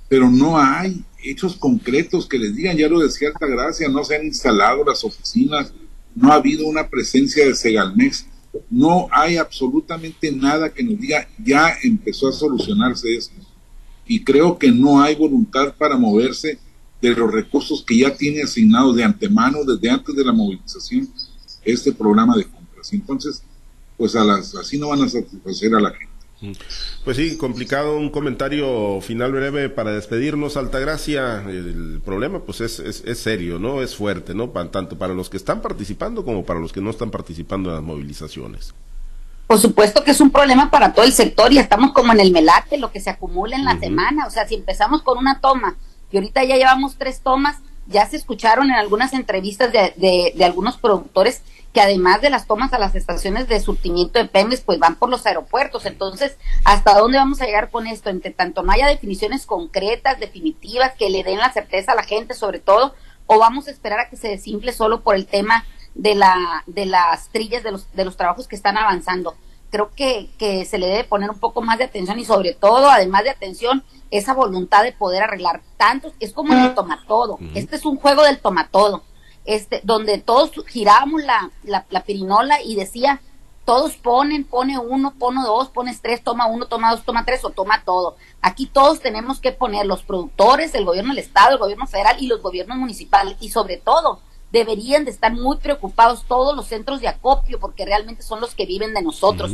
pero 0.09 0.29
no 0.29 0.57
hay 0.57 1.03
hechos 1.23 1.55
concretos 1.55 2.27
que 2.27 2.39
les 2.39 2.55
digan, 2.55 2.75
ya 2.75 2.89
lo 2.89 2.99
decía 2.99 3.29
Gracia, 3.39 3.87
no 3.87 4.03
se 4.03 4.15
han 4.15 4.25
instalado 4.25 4.83
las 4.83 5.03
oficinas, 5.03 5.71
no 6.15 6.31
ha 6.31 6.35
habido 6.35 6.65
una 6.65 6.89
presencia 6.89 7.45
de 7.45 7.55
Segalmex, 7.55 8.25
no 8.69 9.07
hay 9.11 9.37
absolutamente 9.37 10.31
nada 10.31 10.73
que 10.73 10.83
nos 10.83 10.99
diga, 10.99 11.29
ya 11.37 11.77
empezó 11.83 12.27
a 12.27 12.33
solucionarse 12.33 13.15
esto. 13.15 13.35
y 14.07 14.23
creo 14.23 14.57
que 14.57 14.71
no 14.71 14.99
hay 14.99 15.15
voluntad 15.15 15.75
para 15.77 15.95
moverse 15.95 16.57
de 16.99 17.11
los 17.11 17.31
recursos 17.31 17.83
que 17.85 17.99
ya 17.99 18.15
tiene 18.15 18.41
asignados 18.41 18.95
de 18.95 19.03
antemano 19.03 19.63
desde 19.63 19.89
antes 19.89 20.15
de 20.15 20.25
la 20.25 20.33
movilización 20.33 21.07
este 21.63 21.93
programa 21.93 22.35
de 22.35 22.45
compras. 22.45 22.91
Entonces, 22.91 23.43
pues 23.97 24.15
a 24.15 24.23
las, 24.23 24.55
así 24.55 24.79
no 24.79 24.89
van 24.89 25.03
a 25.03 25.09
satisfacer 25.09 25.75
a 25.75 25.79
la 25.79 25.91
gente. 25.91 26.08
Pues 27.03 27.17
sí, 27.17 27.37
complicado 27.37 27.97
un 27.97 28.09
comentario 28.09 29.01
final 29.01 29.33
breve 29.33 29.69
para 29.69 29.91
despedirnos, 29.91 30.55
Altagracia. 30.55 31.43
El 31.47 32.01
problema 32.03 32.39
pues 32.39 32.61
es, 32.61 32.79
es, 32.79 33.03
es 33.05 33.19
serio, 33.19 33.59
¿no? 33.59 33.81
Es 33.81 33.95
fuerte, 33.95 34.33
¿no? 34.33 34.49
tanto 34.49 34.97
para 34.97 35.13
los 35.13 35.29
que 35.29 35.37
están 35.37 35.61
participando 35.61 36.23
como 36.23 36.45
para 36.45 36.59
los 36.59 36.71
que 36.71 36.81
no 36.81 36.89
están 36.89 37.11
participando 37.11 37.69
en 37.69 37.75
las 37.75 37.83
movilizaciones. 37.83 38.73
Por 39.47 39.59
supuesto 39.59 40.03
que 40.03 40.11
es 40.11 40.21
un 40.21 40.29
problema 40.29 40.69
para 40.69 40.93
todo 40.93 41.05
el 41.05 41.11
sector 41.11 41.51
y 41.51 41.57
estamos 41.57 41.91
como 41.91 42.13
en 42.13 42.19
el 42.19 42.31
melate, 42.31 42.77
lo 42.77 42.91
que 42.91 43.01
se 43.01 43.09
acumula 43.09 43.55
en 43.55 43.65
la 43.65 43.79
semana. 43.79 44.27
O 44.27 44.29
sea, 44.29 44.47
si 44.47 44.55
empezamos 44.55 45.01
con 45.01 45.17
una 45.17 45.41
toma 45.41 45.75
y 46.11 46.17
ahorita 46.17 46.43
ya 46.43 46.55
llevamos 46.55 46.95
tres 46.97 47.21
tomas, 47.21 47.57
ya 47.89 48.05
se 48.07 48.17
escucharon 48.17 48.69
en 48.69 48.75
algunas 48.75 49.13
entrevistas 49.13 49.73
de, 49.73 49.93
de, 50.35 50.45
algunos 50.45 50.77
productores 50.77 51.41
que 51.73 51.81
además 51.81 52.21
de 52.21 52.29
las 52.29 52.47
tomas 52.47 52.71
a 52.73 52.79
las 52.79 52.95
estaciones 52.95 53.47
de 53.47 53.59
surtimiento 53.59 54.19
de 54.19 54.25
Pemex, 54.25 54.61
pues 54.61 54.79
van 54.79 54.95
por 54.95 55.09
los 55.09 55.25
aeropuertos. 55.25 55.85
Entonces, 55.85 56.37
¿hasta 56.63 56.97
dónde 56.97 57.17
vamos 57.17 57.41
a 57.41 57.45
llegar 57.45 57.69
con 57.69 57.87
esto? 57.87 58.09
Entre 58.09 58.31
tanto 58.31 58.63
no 58.63 58.71
haya 58.71 58.87
definiciones 58.87 59.45
concretas, 59.45 60.19
definitivas, 60.19 60.93
que 60.95 61.09
le 61.09 61.23
den 61.23 61.39
la 61.39 61.51
certeza 61.51 61.91
a 61.91 61.95
la 61.95 62.03
gente 62.03 62.33
sobre 62.33 62.59
todo, 62.59 62.95
o 63.25 63.39
vamos 63.39 63.67
a 63.67 63.71
esperar 63.71 63.99
a 63.99 64.09
que 64.09 64.17
se 64.17 64.29
desinfle 64.29 64.71
solo 64.71 65.01
por 65.01 65.15
el 65.15 65.25
tema 65.25 65.65
de 65.95 66.15
la 66.15 66.63
de 66.67 66.85
las 66.85 67.29
trillas 67.29 67.63
de 67.63 67.71
los 67.71 67.91
de 67.93 68.05
los 68.05 68.17
trabajos 68.17 68.47
que 68.47 68.55
están 68.55 68.77
avanzando. 68.77 69.35
Creo 69.69 69.91
que, 69.95 70.29
que 70.37 70.65
se 70.65 70.77
le 70.77 70.87
debe 70.87 71.03
poner 71.03 71.29
un 71.29 71.39
poco 71.39 71.61
más 71.61 71.77
de 71.77 71.83
atención 71.85 72.17
y 72.19 72.25
sobre 72.25 72.53
todo, 72.53 72.89
además 72.89 73.23
de 73.23 73.29
atención, 73.29 73.83
esa 74.11 74.33
voluntad 74.33 74.83
de 74.83 74.91
poder 74.91 75.23
arreglar 75.23 75.61
tantos, 75.77 76.13
es 76.19 76.33
como 76.33 76.53
el 76.53 76.73
tomatodo. 76.73 77.37
Este 77.53 77.75
es 77.75 77.85
un 77.85 77.97
juego 77.97 78.23
del 78.23 78.39
tomatodo 78.39 79.03
este, 79.49 79.81
donde 79.83 80.19
todos 80.19 80.51
girábamos 80.67 81.23
la, 81.23 81.51
la, 81.63 81.85
la, 81.89 82.03
pirinola 82.03 82.61
y 82.63 82.75
decía, 82.75 83.19
todos 83.65 83.95
ponen, 83.95 84.43
pone 84.43 84.77
uno, 84.77 85.15
pone 85.17 85.41
dos, 85.41 85.69
pones 85.69 86.01
tres, 86.01 86.23
toma 86.23 86.45
uno, 86.45 86.67
toma 86.67 86.91
dos, 86.91 87.03
toma 87.03 87.25
tres 87.25 87.43
o 87.43 87.49
toma 87.49 87.83
todo. 87.83 88.15
Aquí 88.41 88.67
todos 88.67 88.99
tenemos 88.99 89.39
que 89.39 89.51
poner 89.51 89.87
los 89.87 90.03
productores, 90.03 90.75
el 90.75 90.85
gobierno 90.85 91.15
del 91.15 91.23
Estado, 91.23 91.53
el 91.53 91.57
gobierno 91.57 91.87
federal 91.87 92.17
y 92.19 92.27
los 92.27 92.43
gobiernos 92.43 92.77
municipales 92.77 93.37
y 93.39 93.49
sobre 93.49 93.77
todo 93.77 94.21
deberían 94.51 95.05
de 95.05 95.11
estar 95.11 95.33
muy 95.33 95.57
preocupados 95.57 96.25
todos 96.27 96.55
los 96.55 96.67
centros 96.67 97.01
de 97.01 97.07
acopio 97.07 97.59
porque 97.59 97.85
realmente 97.85 98.23
son 98.23 98.41
los 98.41 98.55
que 98.55 98.65
viven 98.65 98.93
de 98.93 99.01
nosotros 99.01 99.53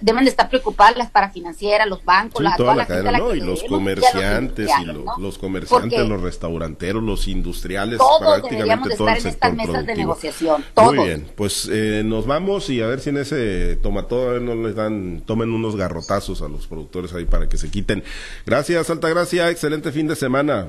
deben 0.00 0.24
de 0.24 0.30
estar 0.30 0.48
preocupadas 0.48 0.96
las 0.96 1.10
parafinancieras, 1.10 1.86
los 1.86 2.04
bancos, 2.04 2.42
la, 2.42 2.56
toda, 2.56 2.74
la, 2.74 2.86
cadena, 2.86 3.18
¿no? 3.18 3.34
y 3.34 3.40
los 3.40 3.62
comerciantes, 3.64 4.70
y 4.80 4.84
los, 5.20 5.38
comerciantes, 5.38 6.08
los 6.08 6.20
restauranteros, 6.22 7.02
los 7.02 7.28
industriales, 7.28 7.98
todos 7.98 8.42
deberíamos 8.48 8.88
de 8.88 8.94
estar 8.94 9.18
en 9.18 9.26
estas 9.26 9.54
mesas 9.54 9.86
de 9.86 9.94
negociación. 9.96 10.64
Todos. 10.74 10.94
Muy 10.94 11.06
bien, 11.06 11.30
pues 11.36 11.68
eh, 11.70 12.02
nos 12.04 12.26
vamos 12.26 12.70
y 12.70 12.80
a 12.80 12.86
ver 12.86 13.00
si 13.00 13.10
en 13.10 13.18
ese 13.18 13.76
tomatodo 13.76 14.40
no 14.40 14.54
les 14.54 14.74
dan, 14.74 15.22
tomen 15.26 15.52
unos 15.52 15.76
garrotazos 15.76 16.40
a 16.42 16.48
los 16.48 16.66
productores 16.66 17.12
ahí 17.12 17.26
para 17.26 17.48
que 17.48 17.58
se 17.58 17.70
quiten. 17.70 18.02
Gracias, 18.46 18.88
Altagracia, 18.88 19.50
excelente 19.50 19.92
fin 19.92 20.06
de 20.06 20.16
semana 20.16 20.68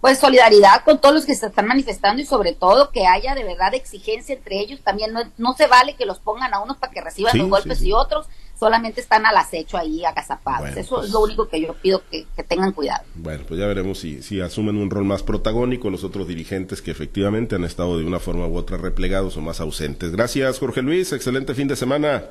pues 0.00 0.18
solidaridad 0.18 0.82
con 0.84 1.00
todos 1.00 1.14
los 1.14 1.26
que 1.26 1.34
se 1.34 1.46
están 1.46 1.66
manifestando 1.66 2.22
y 2.22 2.24
sobre 2.24 2.52
todo 2.52 2.90
que 2.90 3.06
haya 3.06 3.34
de 3.34 3.44
verdad 3.44 3.74
exigencia 3.74 4.34
entre 4.34 4.58
ellos. 4.58 4.80
También 4.82 5.12
no, 5.12 5.20
no 5.36 5.54
se 5.54 5.66
vale 5.66 5.94
que 5.94 6.06
los 6.06 6.18
pongan 6.18 6.54
a 6.54 6.60
unos 6.60 6.78
para 6.78 6.92
que 6.92 7.00
reciban 7.00 7.36
los 7.36 7.48
golpes 7.48 7.82
y 7.82 7.92
otros 7.92 8.26
solamente 8.58 9.00
están 9.00 9.24
al 9.24 9.36
acecho 9.36 9.76
ahí 9.78 10.04
agazapados. 10.04 10.70
Eso 10.70 10.80
es 10.80 10.88
pues 10.88 11.10
lo 11.10 11.20
único 11.20 11.48
que 11.48 11.60
yo 11.60 11.74
pido 11.74 12.02
que, 12.10 12.26
tengan 12.44 12.72
cuidado. 12.72 13.04
Bueno, 13.14 13.44
pues 13.46 13.58
ya 13.58 13.66
veremos 13.66 13.98
si, 13.98 14.22
si 14.22 14.40
asumen 14.40 14.76
un 14.76 14.90
rol 14.90 15.04
más 15.04 15.22
protagónico 15.22 15.88
los 15.88 16.04
otros 16.04 16.28
dirigentes 16.28 16.82
que 16.82 16.90
efectivamente 16.90 17.54
han 17.54 17.64
estado 17.64 17.98
de 17.98 18.04
una 18.04 18.18
forma 18.18 18.46
u 18.46 18.56
otra 18.56 18.76
replegados 18.76 19.36
o 19.36 19.40
más 19.40 19.60
ausentes. 19.60 20.12
Gracias, 20.12 20.58
Jorge 20.58 20.82
Luis. 20.82 21.12
Excelente 21.12 21.54
fin 21.54 21.68
de 21.68 21.76
semana. 21.76 22.24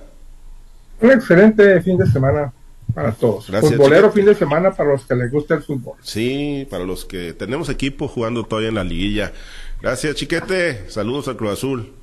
Un 1.01 1.11
excelente 1.11 1.81
fin 1.81 1.97
de 1.97 2.05
semana 2.05 2.53
para 2.93 3.11
todos. 3.11 3.49
Gracias, 3.49 3.73
Futbolero 3.73 4.11
fin 4.11 4.25
de 4.25 4.35
semana 4.35 4.71
para 4.71 4.91
los 4.91 5.05
que 5.05 5.15
les 5.15 5.31
gusta 5.31 5.55
el 5.55 5.63
fútbol. 5.63 5.97
Sí, 6.01 6.67
para 6.69 6.83
los 6.83 7.05
que 7.05 7.33
tenemos 7.33 7.69
equipo 7.69 8.07
jugando 8.07 8.43
todavía 8.43 8.69
en 8.69 8.75
la 8.75 8.83
liguilla. 8.83 9.31
Gracias, 9.81 10.15
Chiquete. 10.15 10.89
Saludos 10.89 11.27
al 11.27 11.37
Cruz 11.37 11.51
Azul. 11.53 11.93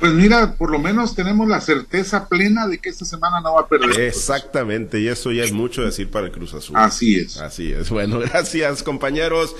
Pues 0.00 0.12
mira, 0.12 0.56
por 0.56 0.70
lo 0.70 0.78
menos 0.78 1.14
tenemos 1.14 1.46
la 1.46 1.60
certeza 1.60 2.26
plena 2.26 2.66
de 2.66 2.78
que 2.78 2.88
esta 2.88 3.04
semana 3.04 3.42
no 3.42 3.54
va 3.54 3.60
a 3.60 3.68
perder. 3.68 4.00
Exactamente, 4.00 4.98
y 4.98 5.08
eso 5.08 5.30
ya 5.30 5.44
es 5.44 5.52
mucho 5.52 5.82
decir 5.82 6.10
para 6.10 6.26
el 6.26 6.32
Cruz 6.32 6.54
Azul. 6.54 6.74
Así 6.78 7.16
es. 7.16 7.36
Así 7.36 7.70
es. 7.70 7.90
Bueno, 8.00 8.18
gracias, 8.18 8.82
compañeros. 8.82 9.56